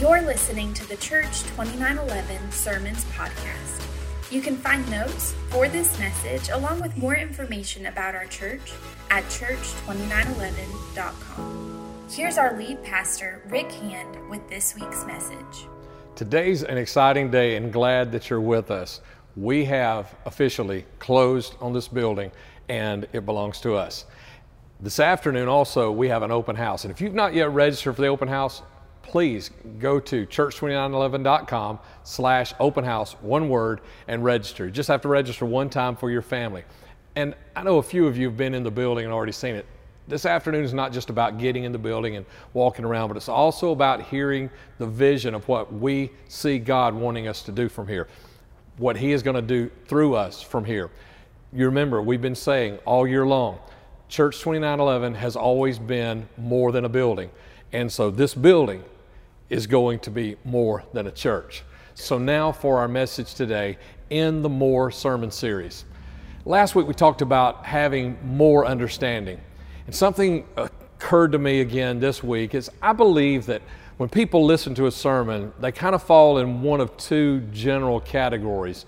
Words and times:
You're 0.00 0.22
listening 0.22 0.72
to 0.74 0.88
the 0.88 0.96
Church 0.98 1.42
2911 1.42 2.52
Sermons 2.52 3.04
Podcast. 3.06 3.84
You 4.30 4.40
can 4.40 4.56
find 4.56 4.88
notes 4.88 5.34
for 5.50 5.68
this 5.68 5.98
message 5.98 6.50
along 6.50 6.80
with 6.80 6.96
more 6.96 7.16
information 7.16 7.86
about 7.86 8.14
our 8.14 8.26
church 8.26 8.72
at 9.10 9.24
church2911.com. 9.24 12.06
Here's 12.12 12.38
our 12.38 12.56
lead 12.56 12.80
pastor, 12.84 13.42
Rick 13.48 13.72
Hand, 13.72 14.30
with 14.30 14.48
this 14.48 14.76
week's 14.76 15.04
message. 15.04 15.66
Today's 16.14 16.62
an 16.62 16.78
exciting 16.78 17.28
day 17.28 17.56
and 17.56 17.72
glad 17.72 18.12
that 18.12 18.30
you're 18.30 18.40
with 18.40 18.70
us. 18.70 19.00
We 19.34 19.64
have 19.64 20.14
officially 20.26 20.84
closed 21.00 21.56
on 21.60 21.72
this 21.72 21.88
building 21.88 22.30
and 22.68 23.08
it 23.12 23.26
belongs 23.26 23.60
to 23.62 23.74
us. 23.74 24.04
This 24.78 25.00
afternoon 25.00 25.48
also 25.48 25.90
we 25.90 26.06
have 26.06 26.22
an 26.22 26.30
open 26.30 26.54
house 26.54 26.84
and 26.84 26.92
if 26.92 27.00
you've 27.00 27.14
not 27.14 27.34
yet 27.34 27.50
registered 27.50 27.96
for 27.96 28.02
the 28.02 28.06
open 28.06 28.28
house, 28.28 28.62
please 29.08 29.50
go 29.78 29.98
to 29.98 30.26
church2911.com 30.26 31.78
slash 32.04 32.54
open 32.60 32.84
house, 32.84 33.14
one 33.20 33.48
word, 33.48 33.80
and 34.06 34.22
register. 34.22 34.66
You 34.66 34.70
just 34.70 34.88
have 34.88 35.00
to 35.02 35.08
register 35.08 35.46
one 35.46 35.70
time 35.70 35.96
for 35.96 36.10
your 36.10 36.22
family. 36.22 36.64
And 37.16 37.34
I 37.56 37.62
know 37.62 37.78
a 37.78 37.82
few 37.82 38.06
of 38.06 38.16
you 38.16 38.28
have 38.28 38.36
been 38.36 38.54
in 38.54 38.62
the 38.62 38.70
building 38.70 39.04
and 39.04 39.12
already 39.12 39.32
seen 39.32 39.54
it. 39.54 39.66
This 40.06 40.24
afternoon 40.24 40.64
is 40.64 40.72
not 40.72 40.92
just 40.92 41.10
about 41.10 41.38
getting 41.38 41.64
in 41.64 41.72
the 41.72 41.78
building 41.78 42.16
and 42.16 42.24
walking 42.54 42.84
around, 42.84 43.08
but 43.08 43.16
it's 43.16 43.28
also 43.28 43.72
about 43.72 44.02
hearing 44.02 44.48
the 44.78 44.86
vision 44.86 45.34
of 45.34 45.46
what 45.48 45.72
we 45.72 46.10
see 46.28 46.58
God 46.58 46.94
wanting 46.94 47.28
us 47.28 47.42
to 47.42 47.52
do 47.52 47.68
from 47.68 47.88
here, 47.88 48.08
what 48.76 48.96
He 48.96 49.12
is 49.12 49.22
going 49.22 49.36
to 49.36 49.42
do 49.42 49.70
through 49.86 50.14
us 50.14 50.40
from 50.40 50.64
here. 50.64 50.90
You 51.52 51.66
remember, 51.66 52.00
we've 52.00 52.22
been 52.22 52.34
saying 52.34 52.78
all 52.84 53.06
year 53.06 53.26
long, 53.26 53.58
Church 54.08 54.38
2911 54.38 55.14
has 55.14 55.36
always 55.36 55.78
been 55.78 56.26
more 56.38 56.72
than 56.72 56.84
a 56.86 56.88
building. 56.88 57.30
And 57.72 57.92
so 57.92 58.10
this 58.10 58.34
building 58.34 58.82
is 59.50 59.66
going 59.66 59.98
to 60.00 60.10
be 60.10 60.36
more 60.44 60.84
than 60.92 61.06
a 61.06 61.10
church. 61.10 61.62
So 61.94 62.18
now 62.18 62.52
for 62.52 62.78
our 62.78 62.88
message 62.88 63.34
today 63.34 63.78
in 64.10 64.42
the 64.42 64.48
More 64.48 64.90
sermon 64.90 65.30
series. 65.30 65.84
Last 66.44 66.74
week 66.74 66.86
we 66.86 66.94
talked 66.94 67.22
about 67.22 67.64
having 67.66 68.18
more 68.24 68.66
understanding. 68.66 69.40
And 69.86 69.94
something 69.94 70.46
occurred 70.56 71.32
to 71.32 71.38
me 71.38 71.60
again 71.60 71.98
this 71.98 72.22
week 72.22 72.54
is 72.54 72.70
I 72.82 72.92
believe 72.92 73.46
that 73.46 73.62
when 73.96 74.08
people 74.08 74.44
listen 74.44 74.74
to 74.76 74.86
a 74.86 74.92
sermon, 74.92 75.52
they 75.58 75.72
kind 75.72 75.94
of 75.94 76.02
fall 76.02 76.38
in 76.38 76.62
one 76.62 76.80
of 76.80 76.96
two 76.96 77.40
general 77.52 78.00
categories. 78.00 78.86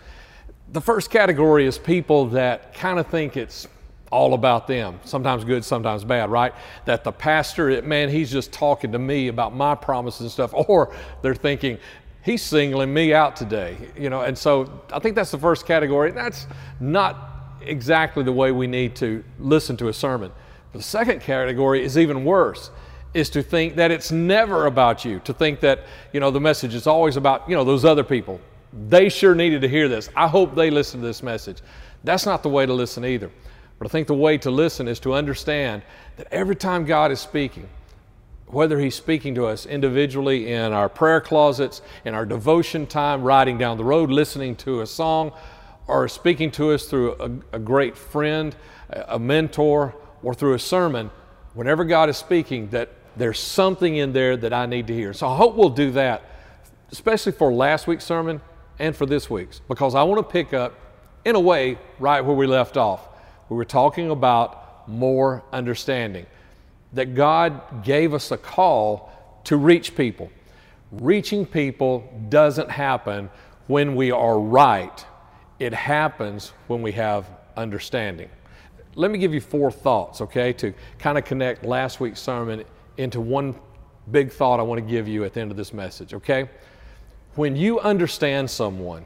The 0.72 0.81
first 0.81 1.11
category 1.11 1.66
is 1.66 1.78
people 1.78 2.27
that 2.27 2.75
kind 2.75 3.00
of 3.00 3.08
think 3.08 3.36
it's 3.36 3.66
all 4.11 4.34
about 4.34 4.66
them, 4.66 4.98
sometimes 5.05 5.44
good, 5.44 5.64
sometimes 5.64 6.05
bad, 6.05 6.30
right? 6.30 6.53
That 6.84 7.05
the 7.05 7.12
pastor, 7.12 7.80
man, 7.83 8.08
he's 8.08 8.30
just 8.30 8.53
talking 8.53 8.92
to 8.92 8.98
me 8.98 9.28
about 9.28 9.55
my 9.55 9.75
promises 9.75 10.22
and 10.22 10.30
stuff, 10.30 10.53
or 10.69 10.94
they're 11.22 11.34
thinking, 11.34 11.78
he's 12.22 12.42
singling 12.42 12.92
me 12.92 13.14
out 13.14 13.36
today, 13.36 13.77
you 13.97 14.11
know, 14.11 14.22
and 14.22 14.36
so 14.36 14.83
I 14.92 14.98
think 14.98 15.14
that's 15.14 15.31
the 15.31 15.38
first 15.38 15.64
category. 15.64 16.11
That's 16.11 16.47
not 16.81 17.28
exactly 17.62 18.22
the 18.22 18.33
way 18.33 18.53
we 18.53 18.66
need 18.66 18.97
to 18.97 19.22
listen 19.38 19.77
to 19.78 19.88
a 19.88 19.92
sermon. 19.92 20.33
The 20.72 20.83
second 20.83 21.20
category 21.20 21.84
is 21.84 21.98
even 21.98 22.25
worse 22.25 22.70
is 23.12 23.28
to 23.31 23.42
think 23.42 23.77
that 23.77 23.91
it's 23.91 24.12
never 24.12 24.66
about 24.66 25.05
you, 25.05 25.19
to 25.20 25.33
think 25.33 25.61
that, 25.61 25.84
you 26.12 26.20
know, 26.20 26.31
the 26.31 26.41
message 26.41 26.75
is 26.75 26.86
always 26.86 27.16
about, 27.16 27.48
you 27.48 27.56
know, 27.56 27.64
those 27.64 27.84
other 27.84 28.05
people. 28.05 28.41
They 28.88 29.08
sure 29.08 29.34
needed 29.34 29.62
to 29.62 29.69
hear 29.69 29.88
this. 29.88 30.08
I 30.14 30.28
hope 30.28 30.55
they 30.55 30.70
listen 30.70 31.00
to 31.00 31.06
this 31.06 31.22
message. 31.22 31.58
That's 32.05 32.25
not 32.25 32.42
the 32.44 32.48
way 32.48 32.66
to 32.66 32.72
listen 32.72 33.05
either. 33.05 33.31
But 33.81 33.86
I 33.86 33.91
think 33.92 34.09
the 34.09 34.14
way 34.14 34.36
to 34.39 34.50
listen 34.50 34.86
is 34.89 35.00
to 35.00 35.14
understand 35.14 35.83
that 36.19 36.28
every 36.31 36.55
time 36.55 36.84
God 36.84 37.11
is 37.11 37.19
speaking, 37.19 37.67
whether 38.47 38.78
He's 38.78 38.95
speaking 38.95 39.34
to 39.37 39.47
us 39.47 39.64
individually 39.64 40.53
in 40.53 40.72
our 40.75 40.91
prayer 40.91 41.19
closets, 41.19 41.81
in 42.05 42.12
our 42.12 42.27
devotion 42.27 42.87
time, 42.87 43.22
riding 43.22 43.56
down 43.56 43.78
the 43.78 43.84
road, 43.84 44.11
listening 44.11 44.55
to 44.56 44.83
a 44.83 44.87
song, 44.87 45.33
or 45.87 46.09
speaking 46.09 46.50
to 46.53 46.72
us 46.72 46.84
through 46.84 47.14
a, 47.14 47.56
a 47.56 47.59
great 47.59 47.97
friend, 47.97 48.54
a 48.91 49.19
mentor, 49.19 49.94
or 50.22 50.34
through 50.34 50.53
a 50.53 50.59
sermon, 50.59 51.10
whenever 51.54 51.87
God 51.87 52.10
is 52.10 52.19
speaking, 52.19 52.69
that 52.69 52.91
there's 53.16 53.41
something 53.41 53.97
in 53.97 54.12
there 54.12 54.37
that 54.37 54.53
I 54.53 54.66
need 54.66 54.88
to 54.88 54.94
hear. 54.94 55.15
So 55.15 55.27
I 55.27 55.37
hope 55.38 55.56
we'll 55.56 55.71
do 55.71 55.91
that, 55.93 56.22
especially 56.93 57.33
for 57.33 57.50
last 57.50 57.87
week's 57.87 58.04
sermon 58.04 58.43
and 58.78 58.94
for 58.94 59.06
this 59.06 59.31
week's, 59.31 59.60
because 59.69 59.94
I 59.94 60.03
want 60.03 60.19
to 60.19 60.31
pick 60.31 60.53
up, 60.53 60.75
in 61.25 61.34
a 61.34 61.41
way, 61.41 61.78
right 61.99 62.21
where 62.21 62.37
we 62.37 62.47
left 62.47 62.77
off. 62.77 63.09
We 63.50 63.56
were 63.56 63.66
talking 63.66 64.11
about 64.11 64.88
more 64.88 65.44
understanding, 65.53 66.25
that 66.94 67.15
God 67.15 67.84
gave 67.84 68.15
us 68.15 68.31
a 68.31 68.38
call 68.38 69.12
to 69.44 69.59
reach 69.59 69.94
people. 69.94 70.33
Reaching 70.91 71.44
people 71.44 72.10
doesn't 72.31 72.71
happen 72.71 73.28
when 73.66 73.94
we 73.94 74.10
are 74.10 74.41
right, 74.41 75.05
it 75.59 75.75
happens 75.75 76.53
when 76.66 76.81
we 76.81 76.93
have 76.93 77.28
understanding 77.56 78.31
let 78.94 79.10
me 79.10 79.19
give 79.19 79.33
you 79.33 79.41
four 79.41 79.71
thoughts, 79.71 80.21
okay, 80.21 80.53
to 80.55 80.75
kind 80.99 81.16
of 81.16 81.25
connect 81.25 81.65
last 81.65 82.00
week's 82.00 82.21
sermon 82.21 82.65
into 82.97 83.21
one 83.21 83.55
big 84.10 84.33
thought 84.33 84.59
I 84.59 84.62
want 84.62 84.78
to 84.78 84.87
give 84.87 85.06
you 85.06 85.25
at 85.25 85.34
the 85.34 85.41
end 85.41 85.50
of 85.50 85.56
this 85.56 85.72
message, 85.72 86.15
okay? 86.15 86.49
When 87.37 87.55
you 87.55 87.78
understand 87.81 88.50
someone, 88.50 89.05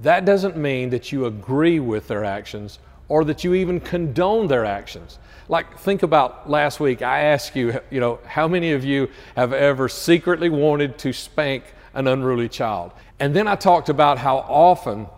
that 0.00 0.24
doesn't 0.24 0.56
mean 0.56 0.90
that 0.90 1.10
you 1.10 1.26
agree 1.26 1.80
with 1.80 2.08
their 2.08 2.24
actions 2.24 2.78
or 3.12 3.24
that 3.24 3.44
you 3.44 3.52
even 3.52 3.78
condone 3.78 4.46
their 4.46 4.64
actions. 4.64 5.18
Like, 5.46 5.78
think 5.80 6.02
about 6.02 6.48
last 6.48 6.80
week, 6.80 7.02
I 7.02 7.24
asked 7.24 7.54
you, 7.54 7.78
you 7.90 8.00
know, 8.00 8.18
how 8.24 8.48
many 8.48 8.72
of 8.72 8.86
you 8.86 9.10
have 9.36 9.52
ever 9.52 9.86
secretly 9.86 10.48
wanted 10.48 10.96
to 11.00 11.12
spank 11.12 11.62
an 11.92 12.08
unruly 12.08 12.48
child? 12.48 12.92
And 13.20 13.36
then 13.36 13.46
I 13.46 13.54
talked 13.54 13.90
about 13.90 14.16
how 14.16 14.38
often 14.38 15.08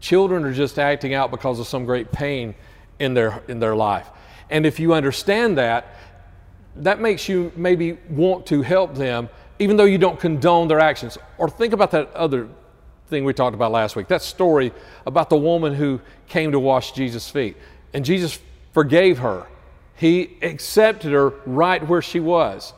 children 0.00 0.44
are 0.44 0.54
just 0.54 0.78
acting 0.78 1.12
out 1.12 1.30
because 1.30 1.60
of 1.60 1.66
some 1.66 1.84
great 1.84 2.10
pain 2.10 2.54
in 2.98 3.12
their, 3.12 3.42
in 3.48 3.60
their 3.60 3.76
life. 3.76 4.08
And 4.48 4.64
if 4.64 4.80
you 4.80 4.94
understand 4.94 5.58
that, 5.58 5.94
that 6.76 7.02
makes 7.02 7.28
you 7.28 7.52
maybe 7.54 7.98
want 8.08 8.46
to 8.46 8.62
help 8.62 8.94
them, 8.94 9.28
even 9.58 9.76
though 9.76 9.84
you 9.84 9.98
don't 9.98 10.18
condone 10.18 10.68
their 10.68 10.80
actions. 10.80 11.18
Or 11.36 11.50
think 11.50 11.74
about 11.74 11.90
that 11.90 12.10
other 12.14 12.48
thing 13.08 13.24
we 13.24 13.32
talked 13.32 13.54
about 13.54 13.72
last 13.72 13.96
week 13.96 14.08
that 14.08 14.22
story 14.22 14.72
about 15.06 15.30
the 15.30 15.36
woman 15.36 15.74
who 15.74 16.00
came 16.28 16.52
to 16.52 16.60
wash 16.60 16.92
Jesus' 16.92 17.28
feet. 17.30 17.56
And 17.94 18.04
Jesus 18.04 18.38
forgave 18.72 19.18
her, 19.18 19.46
He 19.96 20.36
accepted 20.42 21.12
her 21.12 21.30
right 21.46 21.86
where 21.86 22.02
she 22.02 22.20
was. 22.20 22.74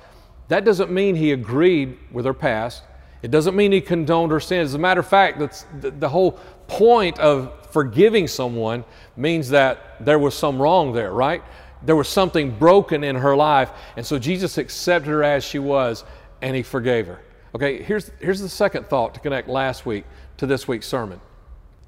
That 0.48 0.64
doesn't 0.64 0.90
mean 0.90 1.16
He 1.16 1.32
agreed 1.32 1.98
with 2.12 2.24
her 2.24 2.34
past. 2.34 2.82
It 3.22 3.30
doesn't 3.30 3.54
mean 3.54 3.72
he 3.72 3.80
condoned 3.80 4.32
her 4.32 4.40
sins. 4.40 4.70
As 4.70 4.74
a 4.74 4.78
matter 4.78 5.00
of 5.00 5.06
fact, 5.08 5.38
that's 5.38 5.66
the, 5.80 5.90
the 5.90 6.08
whole 6.08 6.40
point 6.68 7.18
of 7.18 7.52
forgiving 7.70 8.26
someone 8.26 8.84
means 9.16 9.50
that 9.50 9.96
there 10.00 10.18
was 10.18 10.34
some 10.34 10.60
wrong 10.60 10.92
there, 10.92 11.12
right? 11.12 11.42
There 11.82 11.96
was 11.96 12.08
something 12.08 12.50
broken 12.50 13.04
in 13.04 13.16
her 13.16 13.36
life. 13.36 13.70
And 13.96 14.06
so 14.06 14.18
Jesus 14.18 14.58
accepted 14.58 15.10
her 15.10 15.22
as 15.22 15.44
she 15.44 15.58
was 15.58 16.04
and 16.40 16.56
he 16.56 16.62
forgave 16.62 17.06
her. 17.06 17.20
Okay, 17.54 17.82
here's, 17.82 18.10
here's 18.20 18.40
the 18.40 18.48
second 18.48 18.88
thought 18.88 19.14
to 19.14 19.20
connect 19.20 19.48
last 19.48 19.84
week 19.84 20.04
to 20.36 20.46
this 20.46 20.68
week's 20.68 20.86
sermon. 20.86 21.20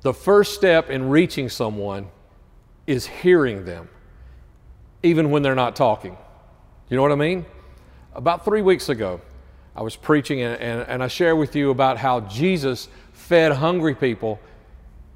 The 0.03 0.13
first 0.13 0.55
step 0.55 0.91
in 0.91 1.09
reaching 1.09 1.49
someone 1.49 2.09
is 2.87 3.07
hearing 3.07 3.65
them, 3.65 3.89
even 5.03 5.31
when 5.31 5.43
they're 5.43 5.55
not 5.55 5.77
talking. 5.77 6.17
You 6.89 6.97
know 6.97 7.03
what 7.03 7.13
I 7.13 7.17
mean? 7.17 7.47
About 8.15 8.45
three 8.45 8.63
weeks 8.63 8.89
ago, 8.89 9.21
I 9.77 9.83
was 9.83 9.97
preaching 9.97 10.43
and, 10.43 10.61
and, 10.61 10.89
and 10.89 11.03
I 11.03 11.09
share 11.09 11.37
with 11.37 11.55
you 11.55 11.71
about 11.71 11.97
how 11.97 12.21
Jesus 12.21 12.89
fed 13.13 13.53
hungry 13.53 13.95
people 13.95 14.41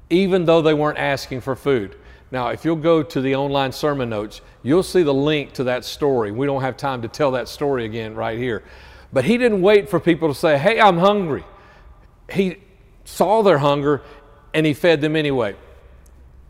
even 0.09 0.45
though 0.45 0.61
they 0.61 0.73
weren't 0.73 0.97
asking 0.97 1.41
for 1.41 1.55
food. 1.55 1.95
Now, 2.31 2.49
if 2.49 2.65
you'll 2.65 2.75
go 2.75 3.03
to 3.03 3.21
the 3.21 3.35
online 3.35 3.71
sermon 3.71 4.09
notes, 4.09 4.41
you'll 4.63 4.83
see 4.83 5.03
the 5.03 5.13
link 5.13 5.53
to 5.53 5.65
that 5.65 5.85
story. 5.85 6.31
We 6.31 6.45
don't 6.45 6.61
have 6.61 6.75
time 6.75 7.01
to 7.01 7.07
tell 7.07 7.31
that 7.31 7.47
story 7.47 7.85
again 7.85 8.15
right 8.15 8.37
here. 8.37 8.63
But 9.11 9.25
he 9.25 9.37
didn't 9.37 9.61
wait 9.61 9.89
for 9.89 9.99
people 9.99 10.27
to 10.27 10.35
say, 10.35 10.57
Hey, 10.57 10.79
I'm 10.79 10.97
hungry. 10.97 11.43
He 12.31 12.57
saw 13.05 13.41
their 13.41 13.57
hunger 13.57 14.01
and 14.53 14.65
he 14.65 14.73
fed 14.73 15.01
them 15.01 15.15
anyway. 15.15 15.55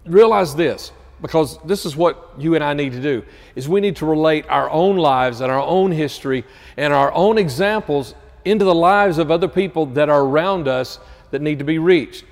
Realize 0.06 0.56
this 0.56 0.92
because 1.22 1.60
this 1.64 1.86
is 1.86 1.96
what 1.96 2.34
you 2.38 2.56
and 2.56 2.64
I 2.64 2.74
need 2.74 2.94
to 2.94 3.02
do 3.02 3.24
is 3.56 3.68
we 3.68 3.82
need 3.82 3.96
to 3.98 4.06
relate 4.06 4.46
our 4.50 4.70
own 4.70 4.98
lives 4.98 5.42
and 5.42 5.52
our 5.52 5.62
own 5.62 5.92
history 5.92 6.46
and 6.78 6.94
our 6.94 7.12
own 7.14 7.38
examples 7.38 8.14
into 8.46 8.66
the 8.66 8.76
lives 8.76 9.18
of 9.18 9.32
other 9.32 9.48
people 9.48 9.86
that 9.88 10.10
are 10.10 10.22
around 10.24 10.68
us 10.68 11.00
that 11.32 11.42
need 11.42 11.60
to 11.60 11.66
be 11.66 11.80
reached 11.80 12.24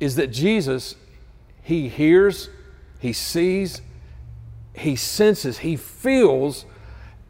is 0.00 0.16
that 0.16 0.28
Jesus 0.28 0.94
he 1.66 1.88
hears, 1.88 2.48
he 3.00 3.12
sees, 3.12 3.82
he 4.72 4.94
senses, 4.94 5.58
he 5.58 5.74
feels 5.74 6.64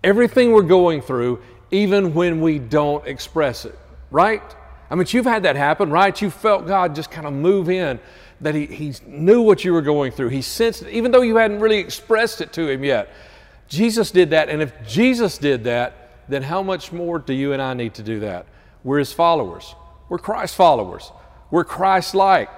everything 0.04 0.52
we're 0.52 0.60
going 0.60 1.00
through 1.00 1.42
even 1.70 2.14
when 2.14 2.40
we 2.40 2.58
don't 2.58 3.06
express 3.06 3.64
it, 3.64 3.78
right? 4.10 4.42
I 4.90 4.94
mean, 4.94 5.06
you've 5.10 5.26
had 5.26 5.42
that 5.42 5.56
happen, 5.56 5.90
right? 5.90 6.20
You 6.20 6.30
felt 6.30 6.66
God 6.66 6.94
just 6.94 7.10
kind 7.10 7.26
of 7.26 7.32
move 7.32 7.68
in 7.68 7.98
that 8.40 8.54
he, 8.54 8.66
he 8.66 8.94
knew 9.06 9.42
what 9.42 9.64
you 9.64 9.72
were 9.72 9.82
going 9.82 10.12
through. 10.12 10.28
He 10.28 10.42
sensed 10.42 10.82
it, 10.82 10.90
even 10.90 11.10
though 11.10 11.22
you 11.22 11.36
hadn't 11.36 11.60
really 11.60 11.78
expressed 11.78 12.40
it 12.40 12.52
to 12.54 12.68
him 12.68 12.84
yet. 12.84 13.10
Jesus 13.68 14.10
did 14.10 14.30
that, 14.30 14.48
and 14.48 14.62
if 14.62 14.72
Jesus 14.86 15.38
did 15.38 15.64
that, 15.64 16.10
then 16.28 16.42
how 16.42 16.62
much 16.62 16.92
more 16.92 17.18
do 17.18 17.32
you 17.32 17.52
and 17.52 17.62
I 17.62 17.74
need 17.74 17.94
to 17.94 18.02
do 18.02 18.20
that? 18.20 18.46
We're 18.84 18.98
His 18.98 19.12
followers. 19.12 19.74
We're 20.08 20.18
Christ 20.18 20.54
followers. 20.54 21.10
We're 21.50 21.64
Christ 21.64 22.14
like. 22.14 22.48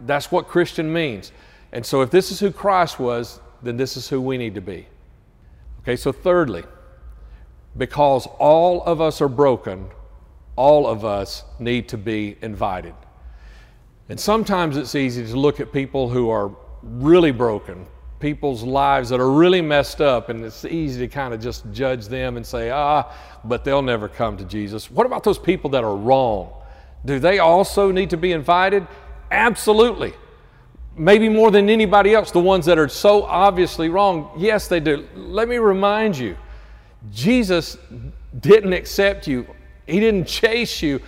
That's 0.00 0.30
what 0.30 0.48
Christian 0.48 0.92
means. 0.92 1.32
And 1.72 1.84
so, 1.84 2.02
if 2.02 2.10
this 2.10 2.30
is 2.30 2.40
who 2.40 2.50
Christ 2.50 2.98
was, 2.98 3.40
then 3.62 3.76
this 3.76 3.96
is 3.96 4.08
who 4.08 4.20
we 4.20 4.36
need 4.36 4.54
to 4.54 4.60
be. 4.60 4.86
Okay, 5.82 5.96
so 5.96 6.12
thirdly, 6.12 6.64
because 7.76 8.26
all 8.38 8.82
of 8.84 9.00
us 9.00 9.20
are 9.20 9.28
broken, 9.28 9.88
all 10.56 10.86
of 10.86 11.04
us 11.04 11.44
need 11.58 11.88
to 11.88 11.98
be 11.98 12.36
invited. 12.42 12.94
And 14.08 14.18
sometimes 14.18 14.76
it's 14.76 14.94
easy 14.94 15.24
to 15.24 15.38
look 15.38 15.60
at 15.60 15.72
people 15.72 16.08
who 16.08 16.30
are 16.30 16.50
really 16.82 17.30
broken, 17.30 17.86
people's 18.18 18.62
lives 18.62 19.08
that 19.10 19.20
are 19.20 19.30
really 19.30 19.62
messed 19.62 20.00
up, 20.00 20.28
and 20.28 20.44
it's 20.44 20.64
easy 20.64 21.06
to 21.06 21.08
kind 21.08 21.32
of 21.32 21.40
just 21.40 21.64
judge 21.72 22.08
them 22.08 22.36
and 22.36 22.44
say, 22.44 22.70
ah, 22.70 23.10
but 23.44 23.64
they'll 23.64 23.82
never 23.82 24.08
come 24.08 24.36
to 24.36 24.44
Jesus. 24.44 24.90
What 24.90 25.06
about 25.06 25.22
those 25.22 25.38
people 25.38 25.70
that 25.70 25.84
are 25.84 25.96
wrong? 25.96 26.52
Do 27.04 27.18
they 27.18 27.38
also 27.38 27.90
need 27.92 28.10
to 28.10 28.16
be 28.16 28.32
invited? 28.32 28.86
Absolutely. 29.30 30.12
Maybe 30.96 31.28
more 31.28 31.50
than 31.50 31.70
anybody 31.70 32.14
else, 32.14 32.32
the 32.32 32.40
ones 32.40 32.66
that 32.66 32.78
are 32.78 32.88
so 32.88 33.22
obviously 33.22 33.88
wrong. 33.88 34.32
Yes, 34.36 34.66
they 34.66 34.80
do. 34.80 35.06
Let 35.14 35.48
me 35.48 35.58
remind 35.58 36.18
you 36.18 36.36
Jesus 37.12 37.78
didn't 38.38 38.72
accept 38.72 39.26
you, 39.26 39.46
He 39.86 40.00
didn't 40.00 40.26
chase 40.26 40.82
you 40.82 41.00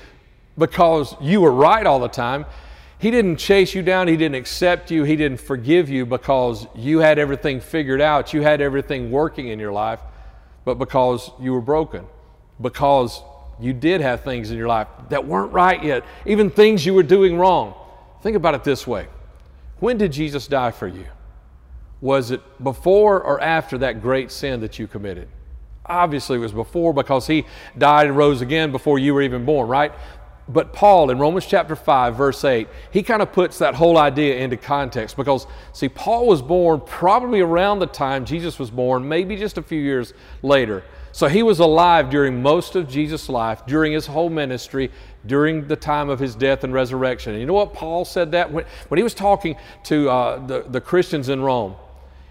because 0.58 1.14
you 1.20 1.40
were 1.40 1.52
right 1.52 1.86
all 1.86 2.00
the 2.00 2.08
time. 2.08 2.46
He 2.98 3.10
didn't 3.10 3.38
chase 3.38 3.74
you 3.74 3.82
down. 3.82 4.06
He 4.06 4.16
didn't 4.16 4.36
accept 4.36 4.90
you. 4.92 5.02
He 5.02 5.16
didn't 5.16 5.40
forgive 5.40 5.88
you 5.88 6.06
because 6.06 6.68
you 6.72 7.00
had 7.00 7.18
everything 7.18 7.60
figured 7.60 8.00
out. 8.00 8.32
You 8.32 8.42
had 8.42 8.60
everything 8.60 9.10
working 9.10 9.48
in 9.48 9.58
your 9.58 9.72
life, 9.72 9.98
but 10.64 10.78
because 10.78 11.32
you 11.40 11.52
were 11.52 11.60
broken, 11.60 12.06
because 12.60 13.20
you 13.58 13.72
did 13.72 14.00
have 14.00 14.22
things 14.22 14.52
in 14.52 14.56
your 14.56 14.68
life 14.68 14.86
that 15.08 15.26
weren't 15.26 15.52
right 15.52 15.82
yet, 15.82 16.04
even 16.26 16.48
things 16.48 16.86
you 16.86 16.94
were 16.94 17.02
doing 17.02 17.36
wrong. 17.36 17.74
Think 18.22 18.36
about 18.36 18.54
it 18.54 18.62
this 18.62 18.86
way 18.86 19.08
When 19.80 19.98
did 19.98 20.12
Jesus 20.12 20.46
die 20.46 20.70
for 20.70 20.86
you? 20.86 21.06
Was 22.00 22.30
it 22.30 22.40
before 22.62 23.20
or 23.20 23.40
after 23.40 23.78
that 23.78 24.00
great 24.00 24.30
sin 24.30 24.60
that 24.60 24.78
you 24.78 24.86
committed? 24.86 25.28
Obviously, 25.86 26.36
it 26.36 26.40
was 26.40 26.52
before 26.52 26.92
because 26.92 27.26
he 27.26 27.44
died 27.76 28.06
and 28.06 28.16
rose 28.16 28.40
again 28.40 28.70
before 28.70 28.98
you 28.98 29.14
were 29.14 29.22
even 29.22 29.44
born, 29.44 29.68
right? 29.68 29.92
but 30.48 30.72
Paul 30.72 31.10
in 31.10 31.18
Romans 31.18 31.46
chapter 31.46 31.76
5, 31.76 32.16
verse 32.16 32.44
8, 32.44 32.68
he 32.90 33.02
kind 33.02 33.22
of 33.22 33.32
puts 33.32 33.58
that 33.58 33.74
whole 33.74 33.96
idea 33.96 34.36
into 34.36 34.56
context 34.56 35.16
because, 35.16 35.46
see, 35.72 35.88
Paul 35.88 36.26
was 36.26 36.42
born 36.42 36.80
probably 36.84 37.40
around 37.40 37.78
the 37.78 37.86
time 37.86 38.24
Jesus 38.24 38.58
was 38.58 38.70
born, 38.70 39.08
maybe 39.08 39.36
just 39.36 39.56
a 39.56 39.62
few 39.62 39.80
years 39.80 40.12
later. 40.42 40.82
So 41.12 41.28
he 41.28 41.42
was 41.42 41.58
alive 41.58 42.10
during 42.10 42.42
most 42.42 42.74
of 42.74 42.88
Jesus' 42.88 43.28
life, 43.28 43.66
during 43.66 43.92
his 43.92 44.06
whole 44.06 44.30
ministry, 44.30 44.90
during 45.26 45.68
the 45.68 45.76
time 45.76 46.08
of 46.08 46.18
his 46.18 46.34
death 46.34 46.64
and 46.64 46.72
resurrection. 46.72 47.32
And 47.32 47.40
you 47.40 47.46
know 47.46 47.52
what 47.52 47.74
Paul 47.74 48.04
said 48.04 48.32
that? 48.32 48.50
When, 48.50 48.64
when 48.88 48.98
he 48.98 49.04
was 49.04 49.14
talking 49.14 49.56
to 49.84 50.10
uh, 50.10 50.46
the, 50.46 50.64
the 50.66 50.80
Christians 50.80 51.28
in 51.28 51.42
Rome, 51.42 51.76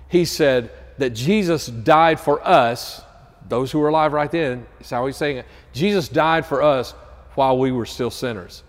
he 0.08 0.26
said 0.26 0.72
that 0.98 1.12
Jesus 1.12 1.68
died 1.68 2.20
for 2.20 2.46
us, 2.46 3.02
those 3.52 3.70
who 3.70 3.80
were 3.80 3.90
alive 3.90 4.14
right 4.14 4.32
then, 4.32 4.66
that's 4.80 4.92
how 4.92 5.06
he's 5.06 5.18
saying 5.18 5.36
it. 5.36 5.46
Jesus 5.74 6.08
died 6.08 6.46
for 6.46 6.62
us 6.64 6.94
while 7.36 7.58
we 7.58 7.74
were 7.74 7.86
still 7.86 8.10
sinners. 8.10 8.64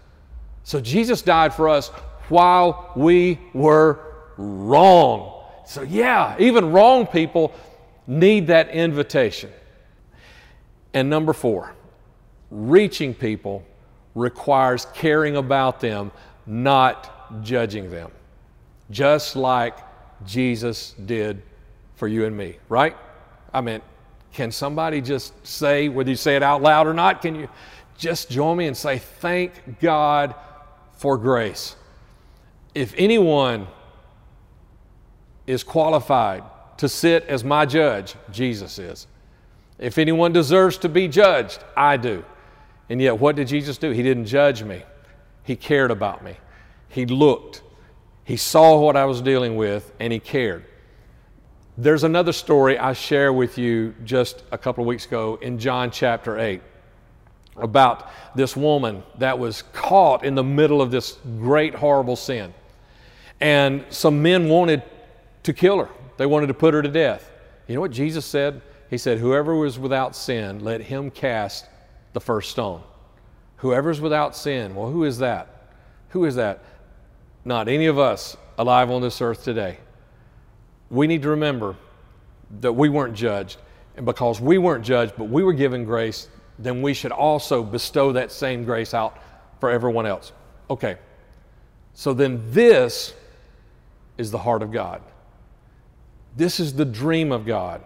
So 0.64 0.80
Jesus 0.80 1.22
died 1.22 1.54
for 1.54 1.68
us 1.68 1.90
while 2.28 2.90
we 2.96 3.38
were 3.54 4.00
wrong. 4.36 5.44
So, 5.66 5.82
yeah, 5.82 6.34
even 6.40 6.72
wrong 6.72 7.06
people 7.06 7.54
need 8.08 8.48
that 8.48 8.70
invitation. 8.70 9.52
And 10.94 11.08
number 11.08 11.32
four, 11.32 11.74
reaching 12.50 13.14
people 13.14 13.64
requires 14.16 14.88
caring 14.94 15.36
about 15.36 15.78
them, 15.78 16.10
not 16.44 17.40
judging 17.44 17.88
them. 17.88 18.10
Just 18.90 19.36
like 19.36 19.78
Jesus 20.26 20.94
did 21.06 21.40
for 21.94 22.08
you 22.08 22.26
and 22.26 22.36
me, 22.36 22.56
right? 22.68 22.96
I 23.54 23.60
mean, 23.60 23.80
can 24.32 24.50
somebody 24.50 25.00
just 25.00 25.46
say, 25.46 25.88
whether 25.88 26.10
you 26.10 26.16
say 26.16 26.36
it 26.36 26.42
out 26.42 26.62
loud 26.62 26.86
or 26.86 26.94
not, 26.94 27.22
can 27.22 27.34
you 27.34 27.48
just 27.96 28.30
join 28.30 28.56
me 28.56 28.66
and 28.66 28.76
say, 28.76 28.98
Thank 28.98 29.80
God 29.80 30.34
for 30.96 31.16
grace. 31.16 31.76
If 32.74 32.94
anyone 32.96 33.66
is 35.46 35.62
qualified 35.62 36.42
to 36.78 36.88
sit 36.88 37.24
as 37.26 37.44
my 37.44 37.66
judge, 37.66 38.14
Jesus 38.30 38.78
is. 38.78 39.06
If 39.78 39.98
anyone 39.98 40.32
deserves 40.32 40.78
to 40.78 40.88
be 40.88 41.08
judged, 41.08 41.62
I 41.76 41.96
do. 41.96 42.24
And 42.88 43.00
yet, 43.00 43.18
what 43.18 43.36
did 43.36 43.48
Jesus 43.48 43.78
do? 43.78 43.90
He 43.90 44.02
didn't 44.02 44.26
judge 44.26 44.62
me, 44.62 44.82
He 45.44 45.56
cared 45.56 45.90
about 45.90 46.24
me. 46.24 46.36
He 46.88 47.06
looked, 47.06 47.62
He 48.24 48.36
saw 48.36 48.78
what 48.80 48.96
I 48.96 49.04
was 49.04 49.20
dealing 49.20 49.56
with, 49.56 49.92
and 50.00 50.12
He 50.12 50.18
cared. 50.18 50.64
There's 51.78 52.04
another 52.04 52.32
story 52.32 52.78
I 52.78 52.92
share 52.92 53.32
with 53.32 53.56
you 53.56 53.94
just 54.04 54.42
a 54.52 54.58
couple 54.58 54.84
of 54.84 54.88
weeks 54.88 55.06
ago 55.06 55.38
in 55.40 55.58
John 55.58 55.90
chapter 55.90 56.38
8 56.38 56.60
about 57.56 58.10
this 58.34 58.54
woman 58.54 59.02
that 59.16 59.38
was 59.38 59.62
caught 59.72 60.22
in 60.22 60.34
the 60.34 60.44
middle 60.44 60.82
of 60.82 60.90
this 60.90 61.16
great, 61.38 61.74
horrible 61.74 62.16
sin. 62.16 62.52
And 63.40 63.86
some 63.88 64.20
men 64.20 64.50
wanted 64.50 64.82
to 65.44 65.54
kill 65.54 65.78
her, 65.78 65.88
they 66.18 66.26
wanted 66.26 66.48
to 66.48 66.54
put 66.54 66.74
her 66.74 66.82
to 66.82 66.90
death. 66.90 67.30
You 67.66 67.76
know 67.76 67.80
what 67.80 67.90
Jesus 67.90 68.26
said? 68.26 68.60
He 68.90 68.98
said, 68.98 69.16
Whoever 69.16 69.54
was 69.54 69.78
without 69.78 70.14
sin, 70.14 70.62
let 70.62 70.82
him 70.82 71.10
cast 71.10 71.64
the 72.12 72.20
first 72.20 72.50
stone. 72.50 72.82
Whoever's 73.56 73.98
without 73.98 74.36
sin, 74.36 74.74
well, 74.74 74.90
who 74.90 75.04
is 75.04 75.16
that? 75.18 75.70
Who 76.10 76.26
is 76.26 76.34
that? 76.34 76.62
Not 77.46 77.66
any 77.66 77.86
of 77.86 77.98
us 77.98 78.36
alive 78.58 78.90
on 78.90 79.00
this 79.00 79.22
earth 79.22 79.42
today. 79.42 79.78
We 80.92 81.08
need 81.08 81.22
to 81.22 81.30
remember 81.30 81.74
that 82.60 82.72
we 82.74 82.88
weren't 82.88 83.14
judged. 83.14 83.56
And 83.96 84.06
because 84.06 84.40
we 84.40 84.58
weren't 84.58 84.84
judged, 84.84 85.14
but 85.16 85.24
we 85.24 85.42
were 85.42 85.52
given 85.54 85.84
grace, 85.84 86.28
then 86.58 86.82
we 86.82 86.94
should 86.94 87.12
also 87.12 87.62
bestow 87.64 88.12
that 88.12 88.30
same 88.30 88.64
grace 88.64 88.94
out 88.94 89.18
for 89.58 89.70
everyone 89.70 90.06
else. 90.06 90.32
Okay, 90.70 90.98
so 91.94 92.12
then 92.12 92.42
this 92.52 93.14
is 94.18 94.30
the 94.30 94.38
heart 94.38 94.62
of 94.62 94.70
God. 94.70 95.02
This 96.36 96.60
is 96.60 96.74
the 96.74 96.84
dream 96.84 97.32
of 97.32 97.44
God. 97.46 97.82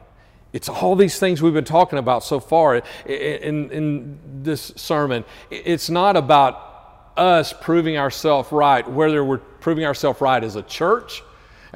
It's 0.53 0.69
all 0.69 0.97
these 0.97 1.19
things 1.19 1.43
we've 1.43 1.55
been 1.55 1.65
talking 1.65 1.99
about 1.99 2.25
so 2.25 2.41
far 2.41 2.77
in, 3.05 3.71
in 3.71 4.19
this 4.43 4.73
sermon. 4.77 5.25
It's 5.51 5.91
not 5.91 6.17
about 6.17 7.13
us 7.17 7.53
proving 7.53 7.99
ourselves 7.99 8.51
right, 8.53 8.89
whether 8.89 9.25
we're 9.25 9.39
proving 9.39 9.85
ourselves 9.85 10.21
right 10.21 10.43
as 10.43 10.57
a 10.57 10.63
church, 10.63 11.23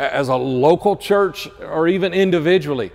as 0.00 0.28
a 0.28 0.36
local 0.36 0.96
church, 0.96 1.48
or 1.60 1.86
even 1.86 2.14
individually. 2.14 2.90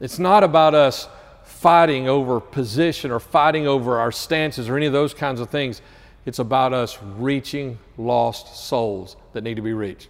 It's 0.00 0.18
not 0.18 0.44
about 0.44 0.74
us 0.74 1.08
fighting 1.42 2.08
over 2.08 2.38
position 2.38 3.10
or 3.10 3.18
fighting 3.18 3.66
over 3.66 3.98
our 3.98 4.12
stances 4.12 4.68
or 4.68 4.76
any 4.76 4.86
of 4.86 4.92
those 4.92 5.12
kinds 5.12 5.40
of 5.40 5.50
things. 5.50 5.82
It's 6.24 6.38
about 6.38 6.72
us 6.72 6.98
reaching 7.16 7.78
lost 7.96 8.56
souls 8.68 9.16
that 9.32 9.42
need 9.42 9.56
to 9.56 9.62
be 9.62 9.72
reached. 9.72 10.08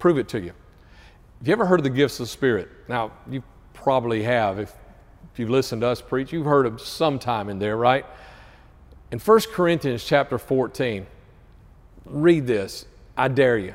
Prove 0.00 0.18
it 0.18 0.28
to 0.30 0.40
you. 0.40 0.52
Have 1.38 1.46
you 1.46 1.52
ever 1.52 1.66
heard 1.66 1.78
of 1.78 1.84
the 1.84 1.90
gifts 1.90 2.18
of 2.18 2.26
the 2.26 2.30
Spirit? 2.30 2.68
Now, 2.88 3.12
you 3.30 3.44
probably 3.72 4.24
have. 4.24 4.58
If, 4.58 4.74
if 5.32 5.38
you've 5.38 5.50
listened 5.50 5.82
to 5.82 5.88
us 5.88 6.00
preach, 6.00 6.32
you've 6.32 6.46
heard 6.46 6.66
of 6.66 6.80
some 6.80 7.20
time 7.20 7.48
in 7.48 7.60
there, 7.60 7.76
right? 7.76 8.04
In 9.12 9.20
1 9.20 9.40
Corinthians 9.52 10.02
chapter 10.02 10.38
14, 10.38 11.06
read 12.06 12.46
this. 12.46 12.86
I 13.16 13.28
dare 13.28 13.58
you. 13.58 13.74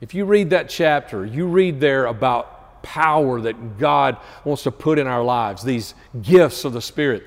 If 0.00 0.14
you 0.14 0.24
read 0.24 0.50
that 0.50 0.68
chapter, 0.68 1.24
you 1.24 1.46
read 1.46 1.80
there 1.80 2.06
about 2.06 2.82
power 2.82 3.40
that 3.40 3.78
God 3.78 4.18
wants 4.44 4.64
to 4.64 4.70
put 4.70 4.98
in 4.98 5.06
our 5.06 5.24
lives, 5.24 5.62
these 5.62 5.94
gifts 6.20 6.64
of 6.64 6.72
the 6.72 6.82
Spirit. 6.82 7.24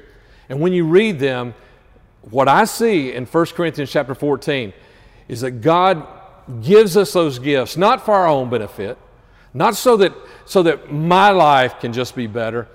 And 0.50 0.60
when 0.60 0.74
you 0.74 0.86
read 0.86 1.20
them, 1.20 1.54
what 2.22 2.48
I 2.48 2.66
see 2.66 3.14
in 3.14 3.26
1 3.26 3.46
Corinthians 3.48 3.92
chapter 3.92 4.14
14 4.14 4.74
is 5.28 5.42
that 5.42 5.52
God 5.62 6.06
gives 6.62 6.96
us 6.96 7.14
those 7.14 7.40
gifts 7.40 7.76
not 7.76 8.06
for 8.06 8.14
our 8.14 8.28
own 8.28 8.50
benefit, 8.50 8.98
not 9.54 9.76
so 9.76 9.98
that 9.98 10.14
so 10.46 10.64
that 10.64 10.92
my 10.92 11.32
life 11.32 11.80
can 11.80 11.92
just 11.92 12.16
be 12.16 12.28
better, 12.28 12.68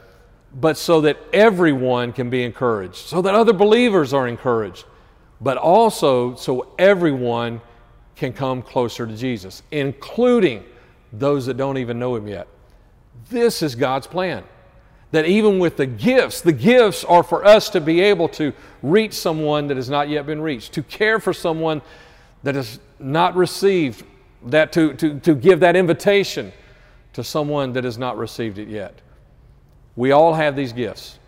but 0.54 0.76
so 0.76 1.00
that 1.02 1.16
everyone 1.32 2.12
can 2.12 2.28
be 2.28 2.42
encouraged, 2.42 2.96
so 2.96 3.22
that 3.22 3.34
other 3.34 3.52
believers 3.52 4.12
are 4.12 4.28
encouraged, 4.28 4.84
but 5.40 5.56
also 5.56 6.34
so 6.34 6.74
everyone 6.78 7.60
can 8.16 8.32
come 8.32 8.62
closer 8.62 9.06
to 9.06 9.16
Jesus, 9.16 9.62
including 9.70 10.64
those 11.12 11.46
that 11.46 11.56
don't 11.56 11.78
even 11.78 11.98
know 11.98 12.14
him 12.14 12.26
yet. 12.28 12.46
This 13.30 13.62
is 13.62 13.74
God's 13.74 14.06
plan. 14.06 14.44
That 15.10 15.26
even 15.26 15.58
with 15.58 15.76
the 15.76 15.86
gifts, 15.86 16.40
the 16.40 16.52
gifts 16.52 17.04
are 17.04 17.22
for 17.22 17.44
us 17.44 17.68
to 17.70 17.80
be 17.80 18.00
able 18.00 18.28
to 18.30 18.52
reach 18.82 19.12
someone 19.12 19.66
that 19.66 19.76
has 19.76 19.90
not 19.90 20.08
yet 20.08 20.24
been 20.24 20.40
reached, 20.40 20.72
to 20.72 20.82
care 20.82 21.20
for 21.20 21.34
someone 21.34 21.82
that 22.42 22.54
has 22.54 22.80
not 22.98 23.36
received, 23.36 24.04
that 24.46 24.72
to, 24.72 24.94
to, 24.94 25.20
to 25.20 25.34
give 25.34 25.60
that 25.60 25.76
invitation 25.76 26.52
to 27.12 27.22
someone 27.22 27.74
that 27.74 27.84
has 27.84 27.98
not 27.98 28.16
received 28.16 28.58
it 28.58 28.68
yet. 28.68 29.00
We 29.96 30.12
all 30.12 30.32
have 30.32 30.56
these 30.56 30.72
gifts. 30.72 31.18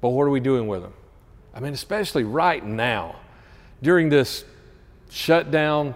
but 0.00 0.10
what 0.10 0.22
are 0.22 0.30
we 0.30 0.40
doing 0.40 0.68
with 0.68 0.82
them? 0.82 0.94
I 1.52 1.60
mean, 1.60 1.72
especially 1.72 2.22
right 2.22 2.64
now, 2.64 3.16
during 3.82 4.08
this 4.08 4.44
shutdown, 5.10 5.94